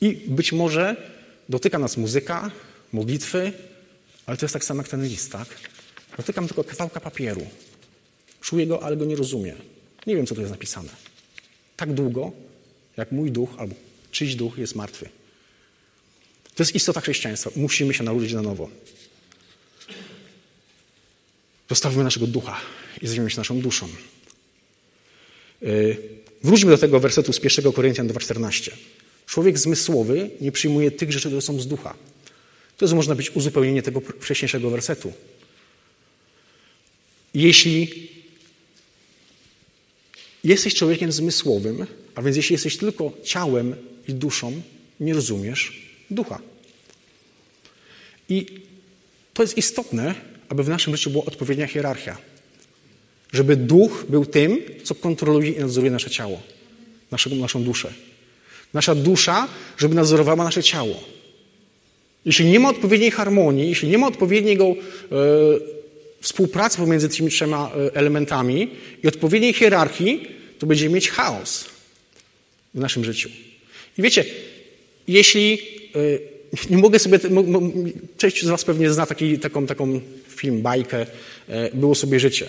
I 0.00 0.18
być 0.26 0.52
może 0.52 0.96
dotyka 1.48 1.78
nas 1.78 1.96
muzyka, 1.96 2.50
modlitwy, 2.92 3.52
ale 4.26 4.36
to 4.36 4.44
jest 4.46 4.52
tak 4.52 4.64
samo 4.64 4.82
jak 4.82 4.88
ten 4.88 5.04
list, 5.04 5.32
tak? 5.32 5.48
Dotykam 6.16 6.46
tylko 6.46 6.64
kawałka 6.64 7.00
papieru. 7.00 7.46
Czuję 8.40 8.66
go, 8.66 8.82
ale 8.82 8.96
go 8.96 9.04
nie 9.04 9.16
rozumiem. 9.16 9.56
Nie 10.06 10.16
wiem, 10.16 10.26
co 10.26 10.34
tu 10.34 10.40
jest 10.40 10.52
napisane. 10.52 10.88
Tak 11.76 11.92
długo, 11.92 12.32
jak 12.96 13.12
mój 13.12 13.30
duch 13.30 13.50
albo 13.58 13.74
czyjś 14.10 14.34
duch 14.34 14.58
jest 14.58 14.74
martwy. 14.74 15.08
To 16.54 16.62
jest 16.62 16.74
istota 16.74 17.00
chrześcijaństwa. 17.00 17.50
Musimy 17.56 17.94
się 17.94 18.04
narodzić 18.04 18.32
na 18.32 18.42
nowo. 18.42 18.68
Zostawmy 21.68 22.04
naszego 22.04 22.26
ducha 22.26 22.60
i 23.02 23.06
zajmiemy 23.06 23.30
się 23.30 23.36
naszą 23.36 23.60
duszą. 23.60 23.88
Yy, 25.62 25.96
wróćmy 26.42 26.70
do 26.70 26.78
tego 26.78 27.00
wersetu 27.00 27.32
z 27.32 27.44
1 27.44 27.72
Koryntian 27.72 28.08
2,14. 28.08 28.70
Człowiek 29.26 29.58
zmysłowy 29.58 30.30
nie 30.40 30.52
przyjmuje 30.52 30.90
tych 30.90 31.12
rzeczy, 31.12 31.28
które 31.28 31.42
są 31.42 31.60
z 31.60 31.66
ducha. 31.66 31.94
To 32.76 32.84
jest, 32.84 32.94
można 32.94 33.14
być 33.14 33.30
uzupełnienie 33.30 33.82
tego 33.82 34.00
wcześniejszego 34.20 34.70
wersetu. 34.70 35.12
Jeśli 37.34 38.10
jesteś 40.44 40.74
człowiekiem 40.74 41.12
zmysłowym, 41.12 41.86
a 42.14 42.22
więc 42.22 42.36
jeśli 42.36 42.54
jesteś 42.54 42.76
tylko 42.76 43.12
ciałem 43.24 43.74
i 44.08 44.14
duszą, 44.14 44.62
nie 45.00 45.14
rozumiesz 45.14 45.90
ducha. 46.10 46.38
I 48.28 48.46
to 49.34 49.42
jest 49.42 49.58
istotne, 49.58 50.14
aby 50.48 50.62
w 50.62 50.68
naszym 50.68 50.96
życiu 50.96 51.10
była 51.10 51.24
odpowiednia 51.24 51.66
hierarchia. 51.66 52.18
Żeby 53.32 53.56
duch 53.56 54.04
był 54.08 54.26
tym, 54.26 54.58
co 54.84 54.94
kontroluje 54.94 55.50
i 55.50 55.60
nadzoruje 55.60 55.90
nasze 55.90 56.10
ciało, 56.10 56.42
naszą, 57.10 57.34
naszą 57.34 57.62
duszę. 57.62 57.92
Nasza 58.74 58.94
dusza, 58.94 59.48
żeby 59.78 59.94
nadzorowała 59.94 60.44
nasze 60.44 60.62
ciało. 60.62 61.04
Jeśli 62.24 62.50
nie 62.50 62.60
ma 62.60 62.68
odpowiedniej 62.68 63.10
harmonii, 63.10 63.68
jeśli 63.68 63.88
nie 63.88 63.98
ma 63.98 64.06
odpowiedniego 64.06 64.64
e, 64.64 64.76
współpracy 66.20 66.78
pomiędzy 66.78 67.08
tymi 67.08 67.30
trzema 67.30 67.70
e, 67.70 67.96
elementami 67.96 68.70
i 69.04 69.08
odpowiedniej 69.08 69.52
hierarchii, 69.52 70.28
to 70.58 70.66
będziemy 70.66 70.94
mieć 70.94 71.10
chaos 71.10 71.64
w 72.74 72.80
naszym 72.80 73.04
życiu. 73.04 73.28
I 73.98 74.02
wiecie, 74.02 74.24
jeśli 75.08 75.58
e, 75.94 76.70
nie 76.70 76.78
mogę 76.78 76.98
sobie, 76.98 77.18
część 78.16 78.44
z 78.44 78.48
Was 78.48 78.64
pewnie 78.64 78.90
zna 78.90 79.06
taki, 79.06 79.38
taką, 79.38 79.66
taką 79.66 80.00
film, 80.28 80.62
bajkę, 80.62 81.06
e, 81.48 81.76
było 81.76 81.94
sobie 81.94 82.20
życie. 82.20 82.46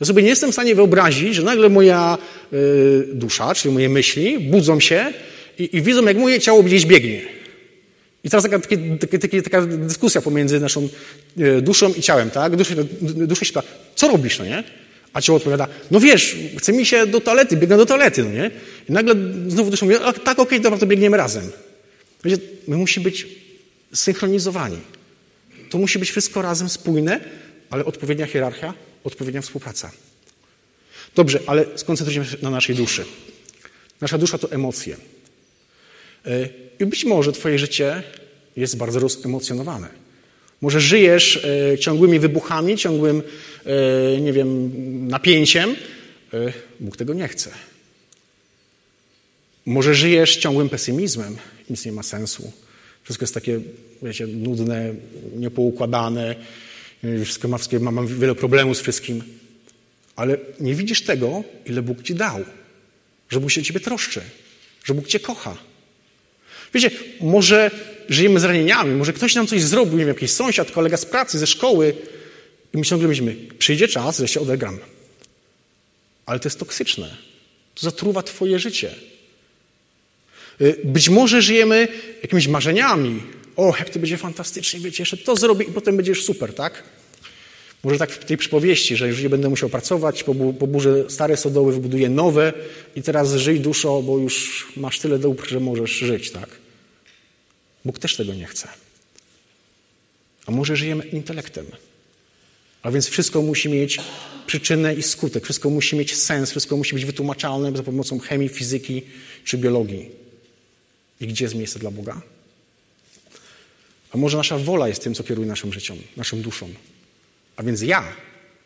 Ja 0.00 0.06
sobie 0.06 0.22
nie 0.22 0.28
jestem 0.28 0.50
w 0.50 0.54
stanie 0.54 0.74
wyobrazić, 0.74 1.34
że 1.34 1.42
nagle 1.42 1.68
moja 1.68 2.18
dusza, 3.12 3.54
czyli 3.54 3.74
moje 3.74 3.88
myśli, 3.88 4.38
budzą 4.38 4.80
się 4.80 5.12
i, 5.58 5.76
i 5.76 5.82
widzą, 5.82 6.04
jak 6.04 6.16
moje 6.16 6.40
ciało 6.40 6.62
gdzieś 6.62 6.86
biegnie. 6.86 7.22
I 8.24 8.30
teraz 8.30 8.44
taka, 8.44 8.58
taka, 8.58 9.18
taka, 9.18 9.42
taka 9.42 9.66
dyskusja 9.66 10.20
pomiędzy 10.20 10.60
naszą 10.60 10.88
duszą 11.62 11.94
i 11.94 12.02
ciałem, 12.02 12.30
tak? 12.30 12.56
Dusza, 12.56 12.74
dusza 13.00 13.44
się 13.44 13.52
pyta, 13.52 13.62
co 13.94 14.08
robisz, 14.08 14.38
no 14.38 14.44
nie? 14.44 14.64
A 15.12 15.20
ciało 15.20 15.36
odpowiada, 15.36 15.68
no 15.90 16.00
wiesz, 16.00 16.36
chce 16.58 16.72
mi 16.72 16.86
się 16.86 17.06
do 17.06 17.20
toalety, 17.20 17.56
biegnę 17.56 17.76
do 17.76 17.86
toalety, 17.86 18.24
no 18.24 18.30
nie? 18.30 18.50
I 18.88 18.92
nagle 18.92 19.14
znowu 19.48 19.70
dusza 19.70 19.86
mówi, 19.86 19.98
tak, 19.98 20.38
okej, 20.38 20.42
okay, 20.42 20.60
dobra, 20.60 20.78
to 20.78 20.86
biegniemy 20.86 21.16
razem. 21.16 21.52
Wiecie, 22.24 22.42
my 22.68 22.76
musimy 22.76 23.04
być 23.04 23.26
synchronizowani. 23.94 24.78
To 25.70 25.78
musi 25.78 25.98
być 25.98 26.10
wszystko 26.10 26.42
razem 26.42 26.68
spójne, 26.68 27.20
ale 27.70 27.84
odpowiednia 27.84 28.26
hierarchia, 28.26 28.74
odpowiednia 29.04 29.42
współpraca. 29.42 29.90
Dobrze, 31.14 31.40
ale 31.46 31.64
skoncentrujmy 31.76 32.26
się 32.26 32.36
na 32.42 32.50
naszej 32.50 32.76
duszy. 32.76 33.04
Nasza 34.00 34.18
dusza 34.18 34.38
to 34.38 34.50
emocje. 34.50 34.96
E, 36.26 36.48
I 36.80 36.86
być 36.86 37.04
może 37.04 37.32
Twoje 37.32 37.58
życie 37.58 38.02
jest 38.56 38.76
bardzo 38.76 39.00
rozemocjonowane. 39.00 39.88
Może 40.60 40.80
żyjesz 40.80 41.44
e, 41.72 41.78
ciągłymi 41.78 42.18
wybuchami, 42.18 42.76
ciągłym, 42.76 43.22
e, 43.66 44.20
nie 44.20 44.32
wiem, 44.32 44.70
napięciem. 45.08 45.76
Bóg 46.80 46.96
tego 46.96 47.14
nie 47.14 47.28
chce. 47.28 47.50
Może 49.66 49.94
żyjesz 49.94 50.36
ciągłym 50.36 50.68
pesymizmem, 50.68 51.36
nic 51.70 51.84
nie 51.84 51.92
ma 51.92 52.02
sensu. 52.02 52.52
Wszystko 53.02 53.22
jest 53.22 53.34
takie, 53.34 53.60
wiecie, 54.02 54.26
nudne, 54.26 54.94
niepoukładane, 55.36 56.34
wszystko 57.24 57.48
ma, 57.48 57.90
mam 57.90 58.06
wiele 58.06 58.34
problemów 58.34 58.76
z 58.76 58.80
wszystkim. 58.80 59.22
Ale 60.16 60.38
nie 60.60 60.74
widzisz 60.74 61.02
tego, 61.02 61.44
ile 61.66 61.82
Bóg 61.82 62.02
ci 62.02 62.14
dał. 62.14 62.44
Że 63.28 63.40
Bóg 63.40 63.50
się 63.50 63.60
o 63.60 63.64
ciebie 63.64 63.80
troszczy. 63.80 64.20
Że 64.84 64.94
Bóg 64.94 65.06
cię 65.06 65.20
kocha. 65.20 65.56
Wiecie, 66.74 66.90
może 67.20 67.70
żyjemy 68.08 68.40
z 68.40 68.44
ranieniami, 68.44 68.94
może 68.94 69.12
ktoś 69.12 69.34
nam 69.34 69.46
coś 69.46 69.62
zrobił, 69.62 69.92
nie 69.92 70.04
wiem, 70.04 70.14
jakiś 70.14 70.30
sąsiad, 70.30 70.70
kolega 70.70 70.96
z 70.96 71.06
pracy, 71.06 71.38
ze 71.38 71.46
szkoły 71.46 71.94
i 72.74 72.78
my 72.78 72.84
ciągle 72.84 73.08
myślimy, 73.08 73.36
przyjdzie 73.58 73.88
czas, 73.88 74.18
że 74.18 74.28
się 74.28 74.40
odegram. 74.40 74.78
Ale 76.26 76.40
to 76.40 76.48
jest 76.48 76.58
toksyczne. 76.58 77.16
To 77.74 77.80
zatruwa 77.80 78.22
twoje 78.22 78.58
życie. 78.58 78.94
Y, 80.60 80.80
być 80.84 81.08
może 81.08 81.42
żyjemy 81.42 81.88
jakimiś 82.22 82.48
marzeniami. 82.48 83.22
O, 83.56 83.74
jak 83.78 83.90
to 83.90 83.98
będzie 83.98 84.16
fantastycznie, 84.16 84.80
wiecie, 84.80 85.02
jeszcze 85.02 85.16
to 85.16 85.36
zrobię 85.36 85.64
i 85.64 85.72
potem 85.72 85.96
będziesz 85.96 86.24
super, 86.24 86.54
tak? 86.54 86.82
Może 87.84 87.98
tak 87.98 88.10
w 88.10 88.24
tej 88.24 88.36
przypowieści, 88.36 88.96
że 88.96 89.08
już 89.08 89.22
nie 89.22 89.28
będę 89.28 89.48
musiał 89.48 89.68
pracować, 89.68 90.22
po, 90.22 90.34
po 90.34 90.66
burzy 90.66 91.04
stare 91.08 91.36
sodoły 91.36 91.72
wybuduję 91.72 92.08
nowe 92.08 92.52
i 92.96 93.02
teraz 93.02 93.34
żyj 93.34 93.60
duszo, 93.60 94.02
bo 94.02 94.18
już 94.18 94.66
masz 94.76 94.98
tyle 94.98 95.18
dóbr, 95.18 95.48
że 95.48 95.60
możesz 95.60 95.90
żyć, 95.90 96.30
tak? 96.30 96.63
Bóg 97.84 97.98
też 97.98 98.16
tego 98.16 98.34
nie 98.34 98.46
chce. 98.46 98.68
A 100.46 100.50
może 100.50 100.76
żyjemy 100.76 101.04
intelektem. 101.04 101.66
A 102.82 102.90
więc 102.90 103.08
wszystko 103.08 103.42
musi 103.42 103.68
mieć 103.68 104.00
przyczynę 104.46 104.94
i 104.94 105.02
skutek, 105.02 105.44
wszystko 105.44 105.70
musi 105.70 105.96
mieć 105.96 106.16
sens, 106.16 106.50
wszystko 106.50 106.76
musi 106.76 106.94
być 106.94 107.04
wytłumaczalne 107.04 107.76
za 107.76 107.82
pomocą 107.82 108.18
chemii, 108.18 108.48
fizyki 108.48 109.02
czy 109.44 109.58
biologii. 109.58 110.10
I 111.20 111.26
gdzie 111.26 111.44
jest 111.44 111.54
miejsce 111.54 111.78
dla 111.78 111.90
Boga? 111.90 112.20
A 114.10 114.16
może 114.16 114.36
nasza 114.36 114.58
wola 114.58 114.88
jest 114.88 115.02
tym, 115.02 115.14
co 115.14 115.24
kieruje 115.24 115.48
naszym 115.48 115.72
życiem, 115.72 115.96
naszą 116.16 116.40
duszą. 116.42 116.68
A 117.56 117.62
więc 117.62 117.82
ja. 117.82 118.02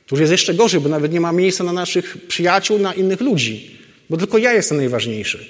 To 0.06 0.16
już 0.16 0.20
jest 0.20 0.32
jeszcze 0.32 0.54
gorzej, 0.54 0.80
bo 0.80 0.88
nawet 0.88 1.12
nie 1.12 1.20
ma 1.20 1.32
miejsca 1.32 1.64
na 1.64 1.72
naszych 1.72 2.26
przyjaciół, 2.28 2.78
na 2.78 2.94
innych 2.94 3.20
ludzi. 3.20 3.78
Bo 4.10 4.16
tylko 4.16 4.38
ja 4.38 4.52
jestem 4.52 4.76
najważniejszy. 4.76 5.46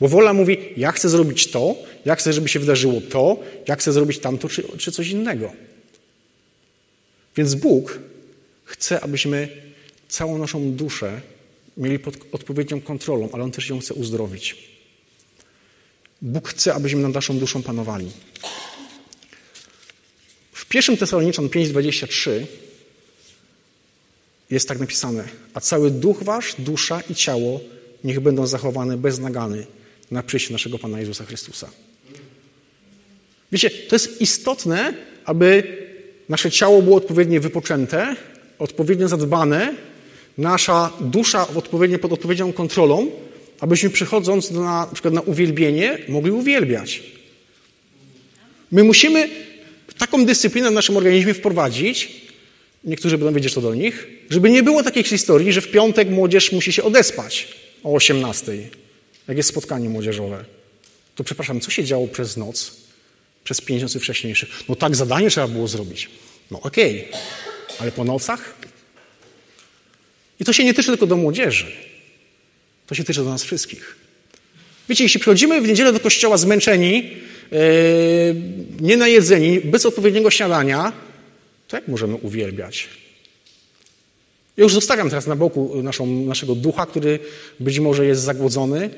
Bo 0.00 0.08
wola 0.08 0.32
mówi, 0.32 0.58
ja 0.76 0.92
chcę 0.92 1.08
zrobić 1.08 1.46
to, 1.46 1.76
ja 2.04 2.16
chcę, 2.16 2.32
żeby 2.32 2.48
się 2.48 2.60
wydarzyło 2.60 3.00
to, 3.00 3.38
ja 3.68 3.76
chcę 3.76 3.92
zrobić 3.92 4.18
tamto, 4.18 4.48
czy, 4.48 4.78
czy 4.78 4.92
coś 4.92 5.08
innego. 5.08 5.52
Więc 7.36 7.54
Bóg 7.54 7.98
chce, 8.64 9.00
abyśmy 9.00 9.48
całą 10.08 10.38
naszą 10.38 10.72
duszę 10.72 11.20
mieli 11.76 11.98
pod 11.98 12.16
odpowiednią 12.32 12.80
kontrolą, 12.80 13.28
ale 13.32 13.44
On 13.44 13.50
też 13.50 13.68
ją 13.68 13.80
chce 13.80 13.94
uzdrowić. 13.94 14.56
Bóg 16.22 16.48
chce, 16.48 16.74
abyśmy 16.74 17.00
nad 17.00 17.14
naszą 17.14 17.38
duszą 17.38 17.62
panowali. 17.62 18.10
W 20.52 20.74
1 20.74 20.96
Tesaloniczan 20.96 21.48
5,23 21.48 22.30
jest 24.50 24.68
tak 24.68 24.78
napisane, 24.78 25.28
a 25.54 25.60
cały 25.60 25.90
duch 25.90 26.22
wasz, 26.22 26.54
dusza 26.58 27.00
i 27.10 27.14
ciało 27.14 27.60
niech 28.04 28.20
będą 28.20 28.46
zachowane 28.46 28.96
bez 28.96 29.18
nagany 29.18 29.66
na 30.10 30.22
przyjście 30.22 30.52
naszego 30.52 30.78
Pana 30.78 31.00
Jezusa 31.00 31.24
Chrystusa. 31.24 31.70
Wiecie, 33.52 33.70
to 33.70 33.94
jest 33.94 34.20
istotne, 34.20 34.94
aby 35.24 35.62
nasze 36.28 36.50
ciało 36.50 36.82
było 36.82 36.96
odpowiednio 36.96 37.40
wypoczęte, 37.40 38.16
odpowiednio 38.58 39.08
zadbane, 39.08 39.74
nasza 40.38 40.92
dusza 41.00 41.48
odpowiednio 41.48 41.98
pod 41.98 42.12
odpowiednią 42.12 42.52
kontrolą, 42.52 43.10
abyśmy 43.60 43.90
przychodząc 43.90 44.50
na, 44.50 44.60
na 44.60 44.86
przykład 44.92 45.14
na 45.14 45.20
uwielbienie 45.20 45.98
mogli 46.08 46.30
uwielbiać. 46.30 47.02
My 48.72 48.84
musimy 48.84 49.28
taką 49.98 50.24
dyscyplinę 50.24 50.70
w 50.70 50.74
naszym 50.74 50.96
organizmie 50.96 51.34
wprowadzić, 51.34 52.22
niektórzy 52.84 53.18
będą 53.18 53.34
wiedzieć 53.34 53.54
to 53.54 53.60
do 53.60 53.74
nich, 53.74 54.06
żeby 54.30 54.50
nie 54.50 54.62
było 54.62 54.82
takiej 54.82 55.04
historii, 55.04 55.52
że 55.52 55.60
w 55.60 55.70
piątek 55.70 56.10
młodzież 56.10 56.52
musi 56.52 56.72
się 56.72 56.82
odespać 56.82 57.48
o 57.84 57.94
18, 57.94 58.52
jak 59.28 59.36
jest 59.36 59.48
spotkanie 59.48 59.88
młodzieżowe. 59.88 60.44
To 61.14 61.24
przepraszam, 61.24 61.60
co 61.60 61.70
się 61.70 61.84
działo 61.84 62.08
przez 62.08 62.36
noc, 62.36 62.76
przez 63.44 63.60
pięć 63.60 63.82
nocy 63.82 64.00
wcześniejszych? 64.00 64.48
No 64.68 64.76
tak, 64.76 64.96
zadanie 64.96 65.30
trzeba 65.30 65.48
było 65.48 65.68
zrobić. 65.68 66.10
No 66.50 66.60
okej, 66.60 67.08
okay. 67.08 67.20
ale 67.78 67.92
po 67.92 68.04
nocach? 68.04 68.54
I 70.40 70.44
to 70.44 70.52
się 70.52 70.64
nie 70.64 70.74
tyczy 70.74 70.88
tylko 70.88 71.06
do 71.06 71.16
młodzieży. 71.16 71.72
To 72.86 72.94
się 72.94 73.04
tyczy 73.04 73.24
do 73.24 73.30
nas 73.30 73.42
wszystkich. 73.42 73.96
Wiecie, 74.88 75.04
jeśli 75.04 75.20
przychodzimy 75.20 75.60
w 75.60 75.68
niedzielę 75.68 75.92
do 75.92 76.00
kościoła 76.00 76.36
zmęczeni, 76.36 77.10
yy, 77.50 77.58
nienajedzeni, 78.80 79.60
bez 79.60 79.86
odpowiedniego 79.86 80.30
śniadania, 80.30 80.92
to 81.68 81.76
jak 81.76 81.88
możemy 81.88 82.14
uwielbiać? 82.14 82.88
Ja 84.60 84.64
już 84.64 84.74
zostawiam 84.74 85.10
teraz 85.10 85.26
na 85.26 85.36
boku 85.36 85.82
naszą, 85.82 86.06
naszego 86.06 86.54
ducha, 86.54 86.86
który 86.86 87.18
być 87.60 87.78
może 87.78 88.06
jest 88.06 88.22
zagłodzony, 88.22 88.90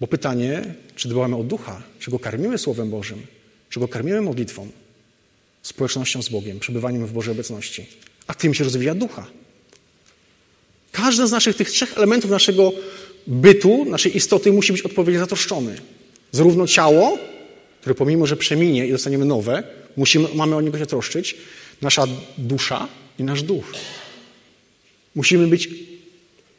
bo 0.00 0.06
pytanie, 0.06 0.74
czy 0.96 1.08
dbamy 1.08 1.36
o 1.36 1.42
ducha, 1.42 1.82
czy 1.98 2.10
go 2.10 2.18
karmimy 2.18 2.58
Słowem 2.58 2.90
Bożym, 2.90 3.26
czy 3.70 3.80
go 3.80 3.88
karmimy 3.88 4.20
modlitwą, 4.20 4.68
społecznością 5.62 6.22
z 6.22 6.28
Bogiem, 6.28 6.60
przebywaniem 6.60 7.06
w 7.06 7.12
Bożej 7.12 7.32
obecności. 7.32 7.86
A 8.26 8.34
tym 8.34 8.54
się 8.54 8.64
rozwija 8.64 8.94
ducha. 8.94 9.26
Każdy 10.92 11.26
z 11.26 11.30
naszych 11.30 11.56
tych 11.56 11.70
trzech 11.70 11.96
elementów 11.98 12.30
naszego 12.30 12.72
bytu, 13.26 13.84
naszej 13.84 14.16
istoty 14.16 14.52
musi 14.52 14.72
być 14.72 14.82
odpowiednio 14.82 15.20
zatroszczony. 15.20 15.76
Zarówno 16.32 16.66
ciało, 16.66 17.18
które 17.80 17.94
pomimo, 17.94 18.26
że 18.26 18.36
przeminie 18.36 18.86
i 18.86 18.92
dostaniemy 18.92 19.24
nowe, 19.24 19.62
musimy, 19.96 20.28
mamy 20.34 20.56
o 20.56 20.60
niego 20.60 20.78
się 20.78 20.86
troszczyć, 20.86 21.36
nasza 21.82 22.06
dusza 22.38 22.88
i 23.18 23.24
nasz 23.24 23.42
duch. 23.42 23.64
Musimy 25.16 25.46
być 25.46 25.68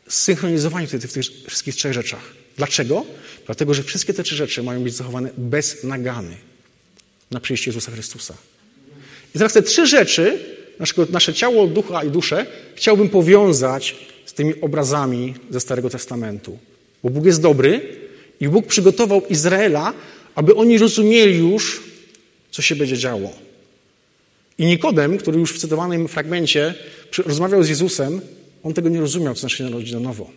zsynchronizowani 0.07 0.87
w 0.87 0.91
tych, 0.91 1.11
wszystkich 1.47 1.75
trzech 1.75 1.93
rzeczach. 1.93 2.33
Dlaczego? 2.57 3.05
Dlatego, 3.45 3.73
że 3.73 3.83
wszystkie 3.83 4.13
te 4.13 4.23
trzy 4.23 4.35
rzeczy 4.35 4.63
mają 4.63 4.83
być 4.83 4.93
zachowane 4.93 5.29
bez 5.37 5.83
nagany 5.83 6.37
na 7.31 7.39
przyjście 7.39 7.69
Jezusa 7.69 7.91
Chrystusa. 7.91 8.33
I 9.35 9.37
teraz 9.37 9.53
te 9.53 9.61
trzy 9.61 9.87
rzeczy 9.87 10.39
nasze 11.09 11.33
ciało, 11.33 11.67
ducha 11.67 12.03
i 12.03 12.09
duszę 12.09 12.45
chciałbym 12.75 13.09
powiązać 13.09 13.95
z 14.25 14.33
tymi 14.33 14.61
obrazami 14.61 15.33
ze 15.49 15.59
Starego 15.59 15.89
Testamentu. 15.89 16.57
Bo 17.03 17.09
Bóg 17.09 17.25
jest 17.25 17.41
dobry 17.41 17.81
i 18.39 18.49
Bóg 18.49 18.67
przygotował 18.67 19.21
Izraela, 19.29 19.93
aby 20.35 20.55
oni 20.55 20.77
rozumieli 20.77 21.37
już, 21.37 21.83
co 22.51 22.61
się 22.61 22.75
będzie 22.75 22.97
działo. 22.97 23.33
I 24.57 24.65
Nikodem, 24.65 25.17
który 25.17 25.39
już 25.39 25.53
w 25.53 25.57
cytowanym 25.57 26.07
fragmencie 26.07 26.73
rozmawiał 27.25 27.63
z 27.63 27.69
Jezusem, 27.69 28.21
on 28.63 28.73
tego 28.73 28.89
nie 28.89 28.99
rozumiał, 28.99 29.33
co 29.33 29.39
znaczy 29.39 29.63
narodzić 29.63 29.93
na 29.93 29.99
nowo. 29.99 30.29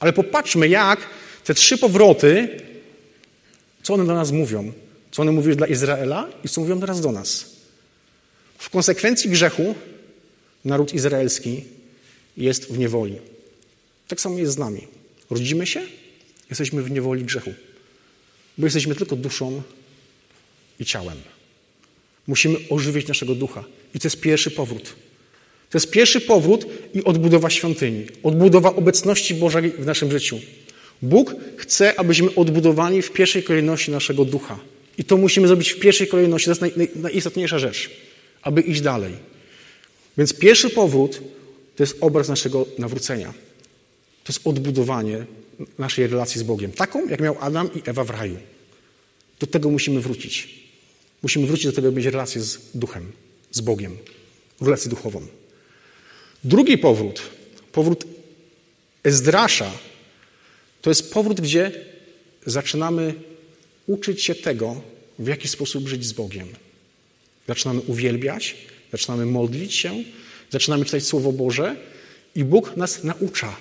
Ale 0.00 0.12
popatrzmy, 0.12 0.68
jak 0.68 1.00
te 1.44 1.54
trzy 1.54 1.78
powroty, 1.78 2.48
co 3.82 3.94
one 3.94 4.06
do 4.06 4.14
nas 4.14 4.30
mówią. 4.30 4.72
Co 5.10 5.22
one 5.22 5.32
mówią 5.32 5.54
dla 5.54 5.66
Izraela 5.66 6.28
i 6.44 6.48
co 6.48 6.60
mówią 6.60 6.80
teraz 6.80 7.00
do 7.00 7.12
nas. 7.12 7.50
W 8.58 8.70
konsekwencji 8.70 9.30
grzechu 9.30 9.74
naród 10.64 10.94
izraelski 10.94 11.64
jest 12.36 12.72
w 12.72 12.78
niewoli. 12.78 13.18
Tak 14.08 14.20
samo 14.20 14.38
jest 14.38 14.52
z 14.52 14.58
nami. 14.58 14.86
Rodzimy 15.30 15.66
się, 15.66 15.82
jesteśmy 16.50 16.82
w 16.82 16.90
niewoli 16.90 17.24
grzechu. 17.24 17.54
Bo 18.58 18.66
jesteśmy 18.66 18.94
tylko 18.94 19.16
duszą 19.16 19.62
i 20.80 20.84
ciałem. 20.84 21.18
Musimy 22.26 22.58
ożywić 22.70 23.08
naszego 23.08 23.34
ducha. 23.34 23.64
I 23.94 24.00
to 24.00 24.06
jest 24.06 24.20
pierwszy 24.20 24.50
powrót. 24.50 24.94
To 25.70 25.78
jest 25.78 25.90
pierwszy 25.90 26.20
powrót 26.20 26.66
i 26.94 27.04
odbudowa 27.04 27.50
świątyni. 27.50 28.06
Odbudowa 28.22 28.74
obecności 28.74 29.34
Bożej 29.34 29.70
w 29.70 29.86
naszym 29.86 30.10
życiu. 30.10 30.40
Bóg 31.02 31.34
chce, 31.56 32.00
abyśmy 32.00 32.34
odbudowali 32.34 33.02
w 33.02 33.12
pierwszej 33.12 33.42
kolejności 33.42 33.90
naszego 33.90 34.24
ducha. 34.24 34.58
I 34.98 35.04
to 35.04 35.16
musimy 35.16 35.48
zrobić 35.48 35.70
w 35.70 35.78
pierwszej 35.78 36.06
kolejności. 36.06 36.44
To 36.44 36.50
jest 36.50 36.60
naj, 36.60 36.72
naj, 36.76 36.88
najistotniejsza 36.94 37.58
rzecz, 37.58 37.90
aby 38.42 38.60
iść 38.60 38.80
dalej. 38.80 39.14
Więc 40.18 40.32
pierwszy 40.34 40.70
powrót 40.70 41.20
to 41.76 41.82
jest 41.82 41.96
obraz 42.00 42.28
naszego 42.28 42.66
nawrócenia. 42.78 43.32
To 44.24 44.32
jest 44.32 44.46
odbudowanie 44.46 45.24
naszej 45.78 46.06
relacji 46.06 46.40
z 46.40 46.42
Bogiem. 46.42 46.72
Taką, 46.72 47.08
jak 47.08 47.20
miał 47.20 47.36
Adam 47.40 47.70
i 47.74 47.82
Ewa 47.84 48.04
w 48.04 48.10
raju. 48.10 48.36
Do 49.40 49.46
tego 49.46 49.70
musimy 49.70 50.00
wrócić. 50.00 50.48
Musimy 51.22 51.46
wrócić 51.46 51.66
do 51.66 51.72
tego, 51.72 51.92
by 51.92 51.96
mieć 51.96 52.06
relację 52.06 52.42
z 52.42 52.58
duchem, 52.74 53.12
z 53.50 53.60
Bogiem. 53.60 53.96
Relację 54.60 54.90
duchową. 54.90 55.26
Drugi 56.44 56.78
powrót, 56.78 57.22
powrót 57.72 58.04
Ezdrasza, 59.04 59.70
to 60.82 60.90
jest 60.90 61.12
powrót, 61.12 61.40
gdzie 61.40 61.72
zaczynamy 62.46 63.14
uczyć 63.86 64.22
się 64.22 64.34
tego, 64.34 64.80
w 65.18 65.26
jaki 65.26 65.48
sposób 65.48 65.88
żyć 65.88 66.06
z 66.06 66.12
Bogiem. 66.12 66.48
Zaczynamy 67.48 67.80
uwielbiać, 67.80 68.56
zaczynamy 68.92 69.26
modlić 69.26 69.74
się, 69.74 70.04
zaczynamy 70.50 70.84
czytać 70.84 71.04
Słowo 71.04 71.32
Boże 71.32 71.76
i 72.34 72.44
Bóg 72.44 72.76
nas 72.76 73.04
naucza. 73.04 73.56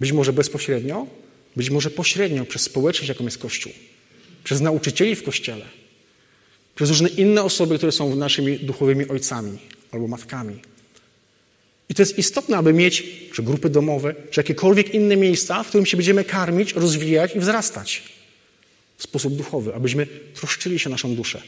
Być 0.00 0.12
może 0.12 0.32
bezpośrednio, 0.32 1.06
być 1.56 1.70
może 1.70 1.90
pośrednio 1.90 2.44
przez 2.44 2.62
społeczność, 2.62 3.08
jaką 3.08 3.24
jest 3.24 3.38
Kościół, 3.38 3.72
przez 4.44 4.60
nauczycieli 4.60 5.16
w 5.16 5.22
Kościele, 5.22 5.64
przez 6.74 6.88
różne 6.88 7.08
inne 7.08 7.42
osoby, 7.42 7.76
które 7.76 7.92
są 7.92 8.16
naszymi 8.16 8.58
duchowymi 8.58 9.08
ojcami 9.08 9.58
albo 9.90 10.08
matkami. 10.08 10.71
I 11.88 11.94
to 11.94 12.02
jest 12.02 12.18
istotne, 12.18 12.56
aby 12.56 12.72
mieć 12.72 13.04
czy 13.32 13.42
grupy 13.42 13.70
domowe, 13.70 14.14
czy 14.30 14.40
jakiekolwiek 14.40 14.94
inne 14.94 15.16
miejsca, 15.16 15.62
w 15.62 15.68
którym 15.68 15.86
się 15.86 15.96
będziemy 15.96 16.24
karmić, 16.24 16.72
rozwijać 16.72 17.36
i 17.36 17.40
wzrastać 17.40 18.02
w 18.96 19.02
sposób 19.02 19.36
duchowy, 19.36 19.74
abyśmy 19.74 20.06
troszczyli 20.34 20.78
się 20.78 20.90
naszą 20.90 21.14
duszę, 21.14 21.42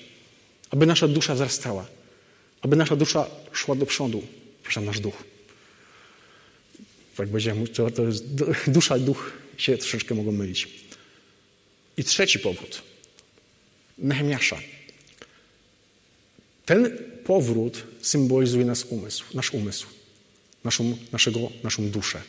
aby 0.70 0.86
nasza 0.86 1.08
dusza 1.08 1.34
wzrastała, 1.34 1.86
aby 2.60 2.76
nasza 2.76 2.96
dusza 2.96 3.26
szła 3.52 3.74
do 3.74 3.86
przodu, 3.86 4.22
przepraszam, 4.62 4.84
nasz 4.84 5.00
duch. 5.00 5.24
Jak 7.18 7.28
powiedziałem, 7.28 7.66
to, 7.66 7.90
to 7.90 8.02
jest, 8.02 8.24
dusza 8.76 8.96
i 8.96 9.00
duch 9.00 9.32
się 9.56 9.78
troszeczkę 9.78 10.14
mogą 10.14 10.32
mylić. 10.32 10.68
I 11.96 12.04
trzeci 12.04 12.38
powód. 12.38 12.82
Nehemiasza. 13.98 14.58
Ten 16.66 16.98
powrót 17.24 17.84
symbolizuje 18.02 18.64
nas 18.64 18.84
umysł, 18.84 19.24
nasz 19.34 19.50
umysł, 19.50 19.86
naszą, 20.64 20.96
naszego, 21.12 21.38
naszą 21.62 21.90
duszę. 21.90 22.20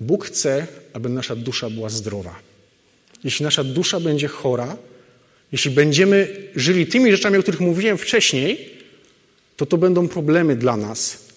Bóg 0.00 0.26
chce, 0.26 0.66
aby 0.92 1.08
nasza 1.08 1.36
dusza 1.36 1.70
była 1.70 1.88
zdrowa. 1.88 2.40
Jeśli 3.24 3.44
nasza 3.44 3.64
dusza 3.64 4.00
będzie 4.00 4.28
chora, 4.28 4.76
jeśli 5.52 5.70
będziemy 5.70 6.48
żyli 6.56 6.86
tymi 6.86 7.12
rzeczami, 7.12 7.38
o 7.38 7.42
których 7.42 7.60
mówiłem 7.60 7.98
wcześniej, 7.98 8.70
to 9.56 9.66
to 9.66 9.78
będą 9.78 10.08
problemy 10.08 10.56
dla 10.56 10.76
nas 10.76 11.28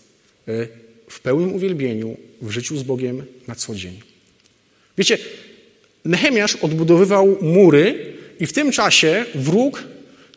e, 0.48 0.68
w 1.10 1.20
pełnym 1.20 1.56
uwielbieniu, 1.56 2.18
w 2.42 2.52
życiu 2.52 2.78
z 2.78 2.84
Bogiem 2.84 3.26
na 3.48 3.56
co 3.56 3.76
dzień. 3.76 4.00
Wiecie, 4.98 5.18
Nehemiasz 6.06 6.56
odbudowywał 6.56 7.38
mury 7.42 8.14
i 8.40 8.48
w 8.48 8.54
tym 8.54 8.72
czasie 8.72 9.26
wróg 9.36 9.84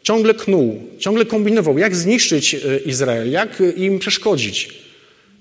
ciągle 0.02 0.34
knuł, 0.34 0.82
ciągle 0.98 1.24
kombinował, 1.24 1.78
jak 1.78 1.96
zniszczyć 1.96 2.54
e, 2.54 2.78
Izrael, 2.78 3.30
jak 3.30 3.62
im 3.76 3.98
przeszkodzić. 3.98 4.85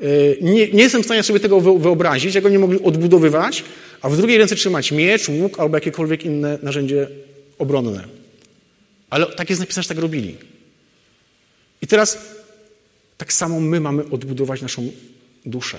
E, 0.01 0.05
nie, 0.41 0.67
nie, 0.67 0.84
jestem 0.84 1.01
w 1.01 1.05
stanie 1.05 1.23
sobie 1.23 1.39
tego 1.39 1.62
wyobrazić, 1.62 2.36
jak 2.36 2.45
oni 2.45 2.58
mogli 2.58 2.84
odbudowywać, 2.84 3.63
a 4.01 4.10
w 4.10 4.17
drugiej 4.17 4.38
ręce 4.38 4.55
trzymać 4.55 4.91
miecz, 4.91 5.29
łuk 5.29 5.60
albo 5.60 5.77
jakiekolwiek 5.77 6.25
inne 6.25 6.60
narzędzie 6.63 7.08
obronne. 7.58 8.03
Ale 9.10 9.25
tak 9.25 9.49
jest 9.49 9.60
napisane, 9.60 9.84
że 9.84 9.89
tak 9.89 9.97
robili. 9.97 10.36
I 11.81 11.88
teraz 11.88 12.17
tak 13.17 13.34
samo 13.34 13.60
my 13.60 13.79
mamy 13.79 14.10
odbudować 14.10 14.62
naszą 14.62 14.91
duszę. 15.45 15.77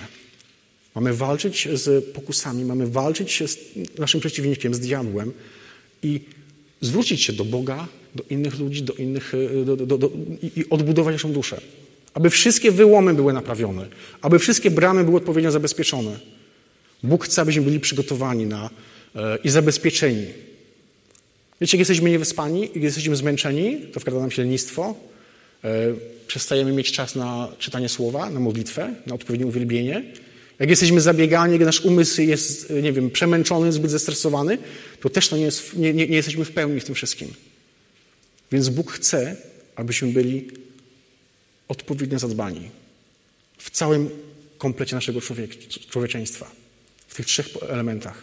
Mamy 0.95 1.15
walczyć 1.15 1.69
z 1.73 2.05
pokusami, 2.05 2.65
mamy 2.65 2.87
walczyć 2.87 3.43
z 3.47 3.59
naszym 3.99 4.21
przeciwnikiem, 4.21 4.75
z 4.75 4.81
diabłem 4.81 5.33
i 6.03 6.21
zwrócić 6.81 7.23
się 7.23 7.33
do 7.33 7.45
Boga, 7.45 7.89
do 8.15 8.25
innych 8.31 8.59
ludzi, 8.59 8.83
do 8.83 8.93
innych, 8.93 9.35
e, 9.35 9.65
do, 9.65 9.77
do, 9.77 9.99
do, 9.99 10.11
i 10.57 10.65
odbudować 10.71 11.15
naszą 11.15 11.33
duszę. 11.33 11.61
Aby 12.17 12.31
wszystkie 12.31 12.73
wyłomy 12.73 13.15
były 13.15 13.33
naprawione, 13.33 13.87
aby 14.23 14.39
wszystkie 14.39 14.71
bramy 14.71 15.05
były 15.05 15.17
odpowiednio 15.17 15.51
zabezpieczone. 15.51 16.19
Bóg 17.03 17.25
chce, 17.25 17.43
abyśmy 17.43 17.63
byli 17.63 17.81
przygotowani 17.81 18.47
na, 18.47 18.71
e, 19.15 19.39
i 19.45 19.49
zabezpieczeni. 19.51 20.27
Wiecie, 21.61 21.77
jak 21.77 21.79
jesteśmy 21.79 22.11
niewyspani, 22.11 22.61
jak 22.61 22.83
jesteśmy 22.83 23.17
zmęczeni, 23.17 23.81
to 23.93 24.01
wkrada 24.01 24.21
nam 24.21 24.31
się 24.31 24.43
lenistwo, 24.43 24.95
e, 25.65 25.95
przestajemy 26.27 26.73
mieć 26.73 26.93
czas 26.93 27.15
na 27.15 27.49
czytanie 27.59 27.89
słowa, 27.89 28.31
na 28.31 28.41
modlitwę, 28.41 28.95
na 29.07 29.15
odpowiednie 29.15 29.47
uwielbienie. 29.47 30.05
Jak 30.59 30.71
jesteśmy 30.71 31.01
zabiegani, 31.01 31.53
jak 31.53 31.63
nasz 31.63 31.81
umysł 31.81 32.23
jest, 32.23 32.71
nie 32.83 32.93
wiem, 32.93 33.11
przemęczony, 33.11 33.73
zbyt 33.73 33.91
zestresowany, 33.91 34.59
to 35.01 35.11
też 35.11 35.29
to 35.29 35.37
nie, 35.37 35.45
jest, 35.45 35.77
nie, 35.77 35.95
nie, 35.95 36.09
nie 36.09 36.17
jesteśmy 36.17 36.45
w 36.45 36.53
pełni 36.53 36.81
w 36.81 36.85
tym 36.85 36.95
wszystkim. 36.95 37.29
Więc 38.53 38.69
Bóg 38.69 38.93
chce, 38.93 39.37
abyśmy 39.77 40.09
byli 40.09 40.66
odpowiednio 41.69 42.19
zadbani 42.19 42.71
w 43.59 43.71
całym 43.71 44.11
komplecie 44.59 44.95
naszego 44.95 45.21
człowiek, 45.21 45.69
człowieczeństwa, 45.69 46.51
w 47.09 47.15
tych 47.15 47.27
trzech 47.27 47.49
elementach. 47.69 48.23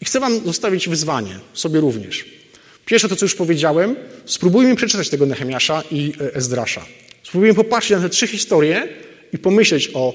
I 0.00 0.04
chcę 0.04 0.20
Wam 0.20 0.44
zostawić 0.44 0.88
wyzwanie, 0.88 1.38
sobie 1.54 1.80
również. 1.80 2.24
Pierwsze 2.86 3.08
to, 3.08 3.16
co 3.16 3.24
już 3.24 3.34
powiedziałem, 3.34 3.96
spróbujmy 4.24 4.76
przeczytać 4.76 5.08
tego 5.08 5.26
Nehemiasza 5.26 5.82
i 5.90 6.12
e, 6.20 6.34
Ezdrasza. 6.34 6.86
Spróbujmy 7.22 7.54
popatrzeć 7.54 7.90
na 7.90 8.00
te 8.00 8.08
trzy 8.08 8.26
historie 8.26 8.88
i 9.32 9.38
pomyśleć 9.38 9.90
o 9.94 10.14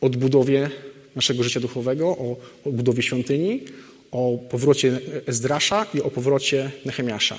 odbudowie 0.00 0.70
naszego 1.16 1.42
życia 1.42 1.60
duchowego, 1.60 2.06
o 2.06 2.36
odbudowie 2.64 3.02
świątyni, 3.02 3.60
o 4.10 4.38
powrocie 4.50 5.00
Ezdrasza 5.26 5.86
i 5.94 6.02
o 6.02 6.10
powrocie 6.10 6.70
Nehemiasza. 6.84 7.38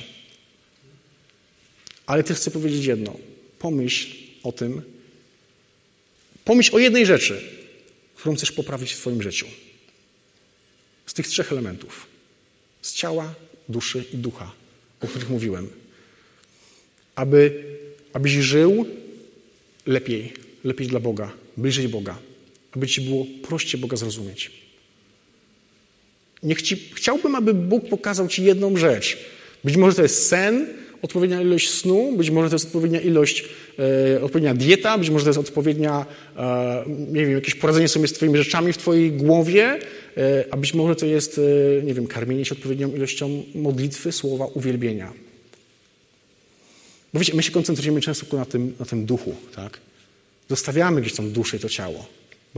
Ale 2.05 2.23
też 2.23 2.37
chcę 2.37 2.51
powiedzieć 2.51 2.85
jedno. 2.85 3.30
Pomyśl 3.61 4.15
o 4.43 4.51
tym, 4.51 4.81
pomyśl 6.45 6.75
o 6.75 6.79
jednej 6.79 7.05
rzeczy, 7.05 7.41
którą 8.15 8.35
chcesz 8.35 8.51
poprawić 8.51 8.93
w 8.93 8.97
Twoim 8.97 9.21
życiu. 9.21 9.47
Z 11.05 11.13
tych 11.13 11.27
trzech 11.27 11.51
elementów. 11.51 12.07
Z 12.81 12.93
ciała, 12.93 13.33
duszy 13.69 14.03
i 14.13 14.17
ducha, 14.17 14.51
o 15.01 15.07
których 15.07 15.29
mówiłem. 15.29 15.69
Aby, 17.15 17.63
abyś 18.13 18.31
żył 18.31 18.85
lepiej, 19.85 20.33
lepiej 20.63 20.87
dla 20.87 20.99
Boga, 20.99 21.31
bliżej 21.57 21.89
Boga, 21.89 22.17
aby 22.71 22.87
Ci 22.87 23.01
było 23.01 23.25
prościej 23.43 23.81
Boga 23.81 23.97
zrozumieć. 23.97 24.51
Niech 26.43 26.61
ci, 26.61 26.89
chciałbym, 26.95 27.35
aby 27.35 27.53
Bóg 27.53 27.89
pokazał 27.89 28.27
Ci 28.27 28.43
jedną 28.43 28.77
rzecz. 28.77 29.17
Być 29.63 29.77
może 29.77 29.95
to 29.95 30.03
jest 30.03 30.27
sen, 30.27 30.80
odpowiednia 31.01 31.41
ilość 31.41 31.69
snu, 31.69 32.13
być 32.17 32.29
może 32.29 32.49
to 32.49 32.55
jest 32.55 32.65
odpowiednia 32.65 33.01
ilość, 33.01 33.45
e, 34.15 34.21
odpowiednia 34.21 34.53
dieta, 34.53 34.97
być 34.97 35.09
może 35.09 35.25
to 35.25 35.29
jest 35.29 35.39
odpowiednia, 35.39 36.05
e, 36.37 36.83
nie 36.87 37.25
wiem, 37.25 37.35
jakieś 37.35 37.55
poradzenie 37.55 37.87
sobie 37.87 38.07
z 38.07 38.13
Twoimi 38.13 38.37
rzeczami 38.37 38.73
w 38.73 38.77
Twojej 38.77 39.11
głowie, 39.11 39.79
e, 40.17 40.45
a 40.51 40.57
być 40.57 40.73
może 40.73 40.95
to 40.95 41.05
jest, 41.05 41.41
e, 41.79 41.83
nie 41.83 41.93
wiem, 41.93 42.07
karmienie 42.07 42.45
się 42.45 42.55
odpowiednią 42.55 42.95
ilością 42.95 43.43
modlitwy, 43.55 44.11
słowa, 44.11 44.45
uwielbienia. 44.45 45.13
Bo 47.13 47.19
wiecie, 47.19 47.33
my 47.35 47.43
się 47.43 47.51
koncentrujemy 47.51 48.01
często 48.01 48.37
na 48.37 48.45
tym, 48.45 48.73
na 48.79 48.85
tym 48.85 49.05
duchu, 49.05 49.35
tak? 49.55 49.79
Zostawiamy 50.49 51.01
gdzieś 51.01 51.13
tą 51.13 51.29
duszę 51.29 51.57
i 51.57 51.59
to 51.59 51.69
ciało. 51.69 52.05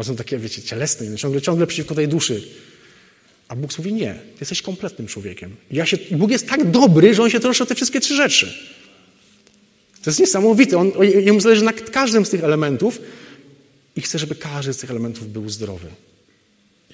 Są 0.03 0.15
takie, 0.15 0.37
wiecie, 0.37 0.61
cielesne, 0.61 1.17
ciągle, 1.17 1.41
ciągle 1.41 1.67
przeciwko 1.67 1.95
tej 1.95 2.07
duszy. 2.07 2.43
A 3.53 3.55
Bóg 3.55 3.77
mówi, 3.77 3.93
nie, 3.93 4.19
jesteś 4.39 4.61
kompletnym 4.61 5.07
człowiekiem. 5.07 5.55
Ja 5.71 5.85
się, 5.85 5.97
Bóg 6.11 6.31
jest 6.31 6.49
tak 6.49 6.71
dobry, 6.71 7.13
że 7.13 7.23
On 7.23 7.29
się 7.29 7.39
troszczy 7.39 7.63
o 7.63 7.65
te 7.65 7.75
wszystkie 7.75 7.99
trzy 7.99 8.15
rzeczy. 8.15 8.53
To 10.03 10.09
jest 10.09 10.19
niesamowite. 10.19 10.77
On, 10.77 10.91
jemu 11.25 11.39
zależy 11.39 11.63
na 11.63 11.73
każdym 11.73 12.25
z 12.25 12.29
tych 12.29 12.43
elementów 12.43 13.01
i 13.95 14.01
chce, 14.01 14.19
żeby 14.19 14.35
każdy 14.35 14.73
z 14.73 14.77
tych 14.77 14.91
elementów 14.91 15.33
był 15.33 15.49
zdrowy 15.49 15.87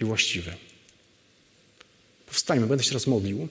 i 0.01 0.05
właściwy. 0.05 0.53
Powstajmy, 2.25 2.67
będę 2.67 2.83
się 2.83 2.89
teraz 2.89 3.07
modlił. 3.07 3.47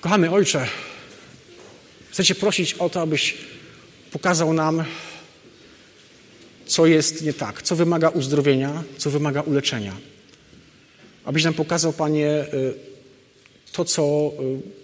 Kochany 0.00 0.30
Ojcze, 0.30 0.68
chcę 2.10 2.24
Cię 2.24 2.34
prosić 2.34 2.74
o 2.74 2.90
to, 2.90 3.00
abyś 3.00 3.34
pokazał 4.10 4.52
nam, 4.52 4.84
co 6.68 6.86
jest 6.86 7.22
nie 7.22 7.32
tak, 7.32 7.62
co 7.62 7.76
wymaga 7.76 8.08
uzdrowienia, 8.08 8.84
co 8.98 9.10
wymaga 9.10 9.40
uleczenia. 9.40 9.96
Abyś 11.24 11.44
nam 11.44 11.54
pokazał, 11.54 11.92
Panie, 11.92 12.46
y, 12.54 12.74
to, 13.72 13.84
co 13.84 14.32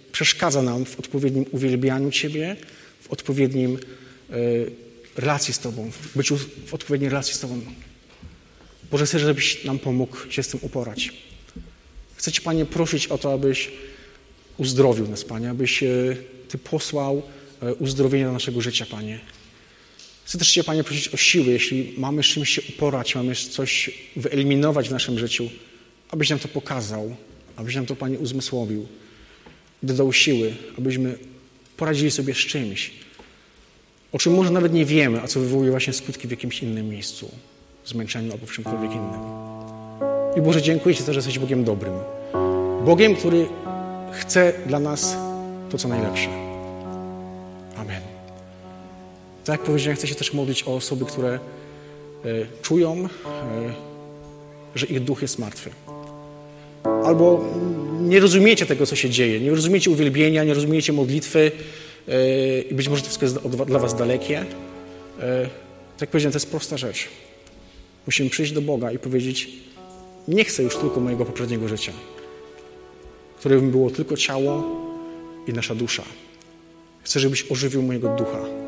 y, 0.09 0.11
przeszkadza 0.11 0.61
nam 0.61 0.85
w 0.85 0.99
odpowiednim 0.99 1.45
uwielbianiu 1.51 2.11
Ciebie, 2.11 2.55
w 3.01 3.11
odpowiednim 3.11 3.77
y, 3.77 4.71
relacji 5.15 5.53
z 5.53 5.59
Tobą, 5.59 5.91
w 5.91 6.17
byciu 6.17 6.37
w 6.65 6.73
odpowiedniej 6.73 7.09
relacji 7.09 7.33
z 7.33 7.39
Tobą. 7.39 7.61
Boże, 8.91 9.05
chcę, 9.05 9.19
żebyś 9.19 9.63
nam 9.63 9.79
pomógł 9.79 10.17
się 10.29 10.43
z 10.43 10.47
tym 10.47 10.59
uporać. 10.63 11.13
Chcę 12.15 12.31
Cię, 12.31 12.41
Panie, 12.41 12.65
prosić 12.65 13.07
o 13.07 13.17
to, 13.17 13.33
abyś 13.33 13.71
uzdrowił 14.57 15.07
nas, 15.07 15.23
Panie, 15.23 15.49
abyś 15.49 15.83
Ty 16.49 16.57
posłał 16.57 17.21
uzdrowienie 17.79 18.25
do 18.25 18.31
naszego 18.31 18.61
życia, 18.61 18.85
Panie. 18.85 19.19
Chcę 20.25 20.37
też 20.37 20.51
Cię, 20.51 20.63
Panie, 20.63 20.83
prosić 20.83 21.13
o 21.13 21.17
siłę, 21.17 21.51
jeśli 21.51 21.93
mamy 21.97 22.23
z 22.23 22.25
czymś 22.25 22.49
się 22.49 22.61
uporać, 22.69 23.15
mamy 23.15 23.35
coś 23.35 23.89
wyeliminować 24.15 24.89
w 24.89 24.91
naszym 24.91 25.19
życiu, 25.19 25.49
abyś 26.11 26.29
nam 26.29 26.39
to 26.39 26.47
pokazał, 26.47 27.15
abyś 27.55 27.75
nam 27.75 27.85
to, 27.85 27.95
Panie, 27.95 28.19
uzmysłowił, 28.19 28.87
dodał 29.83 30.13
siły, 30.13 30.55
abyśmy 30.77 31.17
poradzili 31.77 32.11
sobie 32.11 32.33
z 32.33 32.37
czymś, 32.37 32.91
o 34.11 34.19
czym 34.19 34.33
może 34.33 34.51
nawet 34.51 34.73
nie 34.73 34.85
wiemy, 34.85 35.21
a 35.21 35.27
co 35.27 35.39
wywołuje 35.39 35.71
właśnie 35.71 35.93
skutki 35.93 36.27
w 36.27 36.31
jakimś 36.31 36.63
innym 36.63 36.89
miejscu, 36.89 37.31
zmęczeniu 37.85 38.31
albo 38.31 38.45
w 38.45 38.51
czymkolwiek 38.51 38.91
innym. 38.91 39.21
I 40.37 40.41
Boże, 40.41 40.61
dziękuję 40.61 40.95
Ci 40.95 41.01
za 41.01 41.07
to, 41.07 41.13
że 41.13 41.17
jesteś 41.17 41.39
Bogiem 41.39 41.63
dobrym. 41.63 41.93
Bogiem, 42.85 43.15
który 43.15 43.47
chce 44.11 44.53
dla 44.67 44.79
nas 44.79 45.15
to, 45.69 45.77
co 45.77 45.87
najlepsze. 45.87 46.29
Amen. 47.75 48.14
Tak 49.45 49.59
jak 49.59 49.61
powiedziałem, 49.61 49.97
chcę 49.97 50.07
się 50.07 50.15
też 50.15 50.33
modlić 50.33 50.63
o 50.63 50.75
osoby, 50.75 51.05
które 51.05 51.33
e, 51.33 51.39
czują, 52.61 53.09
e, 53.25 53.73
że 54.75 54.85
ich 54.85 54.99
duch 54.99 55.21
jest 55.21 55.39
martwy. 55.39 55.69
Albo 57.05 57.45
nie 58.01 58.19
rozumiecie 58.19 58.65
tego, 58.65 58.85
co 58.85 58.95
się 58.95 59.09
dzieje, 59.09 59.39
nie 59.39 59.49
rozumiecie 59.49 59.91
uwielbienia, 59.91 60.43
nie 60.43 60.53
rozumiecie 60.53 60.93
modlitwy 60.93 61.51
e, 62.07 62.61
i 62.61 62.73
być 62.73 62.89
może 62.89 63.01
to 63.01 63.07
wszystko 63.07 63.25
jest 63.25 63.39
dla 63.67 63.79
was 63.79 63.95
dalekie. 63.95 64.45
Tak 65.93 66.01
jak 66.01 66.09
powiedziałem, 66.09 66.31
to 66.31 66.35
jest 66.35 66.51
prosta 66.51 66.77
rzecz. 66.77 67.07
Musimy 68.05 68.29
przyjść 68.29 68.51
do 68.51 68.61
Boga 68.61 68.91
i 68.91 68.99
powiedzieć, 68.99 69.49
nie 70.27 70.43
chcę 70.43 70.63
już 70.63 70.77
tylko 70.77 70.99
mojego 70.99 71.25
poprzedniego 71.25 71.67
życia, 71.67 71.91
którym 73.39 73.71
było 73.71 73.89
tylko 73.89 74.17
ciało 74.17 74.63
i 75.47 75.53
nasza 75.53 75.75
dusza. 75.75 76.03
Chcę, 77.03 77.19
żebyś 77.19 77.51
ożywił 77.51 77.81
mojego 77.81 78.15
ducha. 78.15 78.64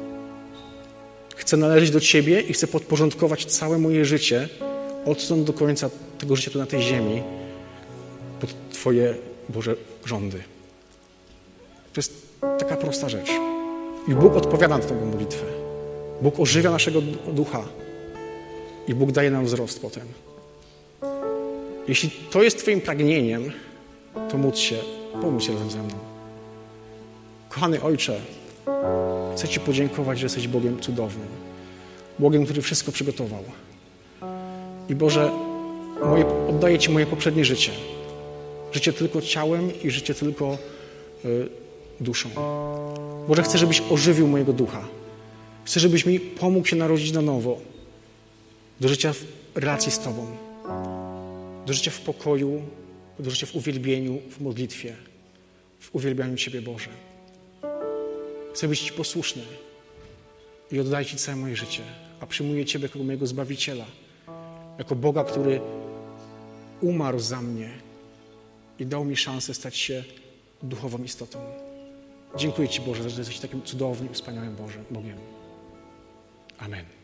Chcę 1.47 1.57
należeć 1.57 1.91
do 1.91 1.99
Ciebie 1.99 2.41
i 2.41 2.53
chcę 2.53 2.67
podporządkować 2.67 3.45
całe 3.45 3.77
moje 3.77 4.05
życie 4.05 4.49
odtąd 5.05 5.43
do 5.43 5.53
końca 5.53 5.89
tego 6.19 6.35
życia 6.35 6.51
tu 6.51 6.59
na 6.59 6.65
tej 6.65 6.81
ziemi 6.81 7.23
pod 8.41 8.49
Twoje, 8.71 9.15
Boże, 9.49 9.75
rządy. 10.05 10.43
To 11.93 11.97
jest 11.97 12.13
taka 12.41 12.75
prosta 12.75 13.09
rzecz. 13.09 13.29
I 14.07 14.15
Bóg 14.15 14.35
odpowiada 14.35 14.77
na 14.77 14.83
tę 14.83 15.05
modlitwę. 15.05 15.45
Bóg 16.21 16.39
ożywia 16.39 16.71
naszego 16.71 17.01
ducha 17.33 17.63
i 18.87 18.95
Bóg 18.95 19.11
daje 19.11 19.31
nam 19.31 19.45
wzrost 19.45 19.81
potem. 19.81 20.07
Jeśli 21.87 22.09
to 22.31 22.43
jest 22.43 22.57
Twoim 22.57 22.81
pragnieniem, 22.81 23.51
to 24.29 24.37
módl 24.37 24.57
się, 24.57 24.77
pomódl 25.21 25.45
się 25.45 25.53
razem 25.53 25.69
ze 25.69 25.83
mną. 25.83 25.95
Kochany 27.49 27.81
Ojcze, 27.81 28.21
chcę 29.37 29.47
Ci 29.47 29.59
podziękować, 29.59 30.19
że 30.19 30.25
jesteś 30.25 30.47
Bogiem 30.47 30.79
cudownym. 30.79 31.27
Bogiem, 32.19 32.45
który 32.45 32.61
wszystko 32.61 32.91
przygotował. 32.91 33.43
I 34.89 34.95
Boże, 34.95 35.31
moje, 36.05 36.25
oddaję 36.49 36.79
Ci 36.79 36.91
moje 36.91 37.05
poprzednie 37.05 37.45
życie. 37.45 37.71
Życie 38.71 38.93
tylko 38.93 39.21
ciałem 39.21 39.81
i 39.83 39.91
życie 39.91 40.13
tylko 40.13 40.57
y, 41.25 41.49
duszą. 41.99 42.29
Boże, 43.27 43.43
chcę, 43.43 43.57
żebyś 43.57 43.81
ożywił 43.89 44.27
mojego 44.27 44.53
ducha. 44.53 44.87
Chcę, 45.65 45.79
żebyś 45.79 46.05
mi 46.05 46.19
pomógł 46.19 46.67
się 46.67 46.75
narodzić 46.75 47.11
na 47.11 47.21
nowo. 47.21 47.57
Do 48.81 48.87
życia 48.87 49.13
w 49.13 49.23
relacji 49.55 49.91
z 49.91 49.99
Tobą. 49.99 50.27
Do 51.65 51.73
życia 51.73 51.91
w 51.91 51.99
pokoju, 51.99 52.61
do 53.19 53.31
życia 53.31 53.47
w 53.47 53.55
uwielbieniu, 53.55 54.19
w 54.29 54.41
modlitwie, 54.41 54.95
w 55.79 55.95
uwielbianiu 55.95 56.35
Ciebie, 56.35 56.61
Boże. 56.61 56.89
Chcę 58.57 58.67
być 58.67 58.79
Ci 58.79 58.93
posłuszny 58.93 59.43
i 60.71 60.79
oddaję 60.79 61.05
Ci 61.05 61.17
całe 61.17 61.37
moje 61.37 61.55
życie, 61.55 61.83
a 62.19 62.25
przyjmuję 62.25 62.65
Ciebie 62.65 62.85
jako 62.85 62.99
mojego 62.99 63.27
Zbawiciela, 63.27 63.85
jako 64.77 64.95
Boga, 64.95 65.23
który 65.23 65.61
umarł 66.81 67.19
za 67.19 67.41
mnie 67.41 67.69
i 68.79 68.85
dał 68.85 69.05
mi 69.05 69.17
szansę 69.17 69.53
stać 69.53 69.77
się 69.77 70.03
duchową 70.63 71.03
istotą. 71.03 71.39
Dziękuję 72.37 72.69
Ci, 72.69 72.81
Boże, 72.81 73.09
że 73.09 73.17
jesteś 73.17 73.39
takim 73.39 73.61
cudownym, 73.61 74.13
wspaniałym 74.13 74.55
Boże, 74.55 74.79
Bogiem. 74.91 75.17
Amen. 76.57 76.96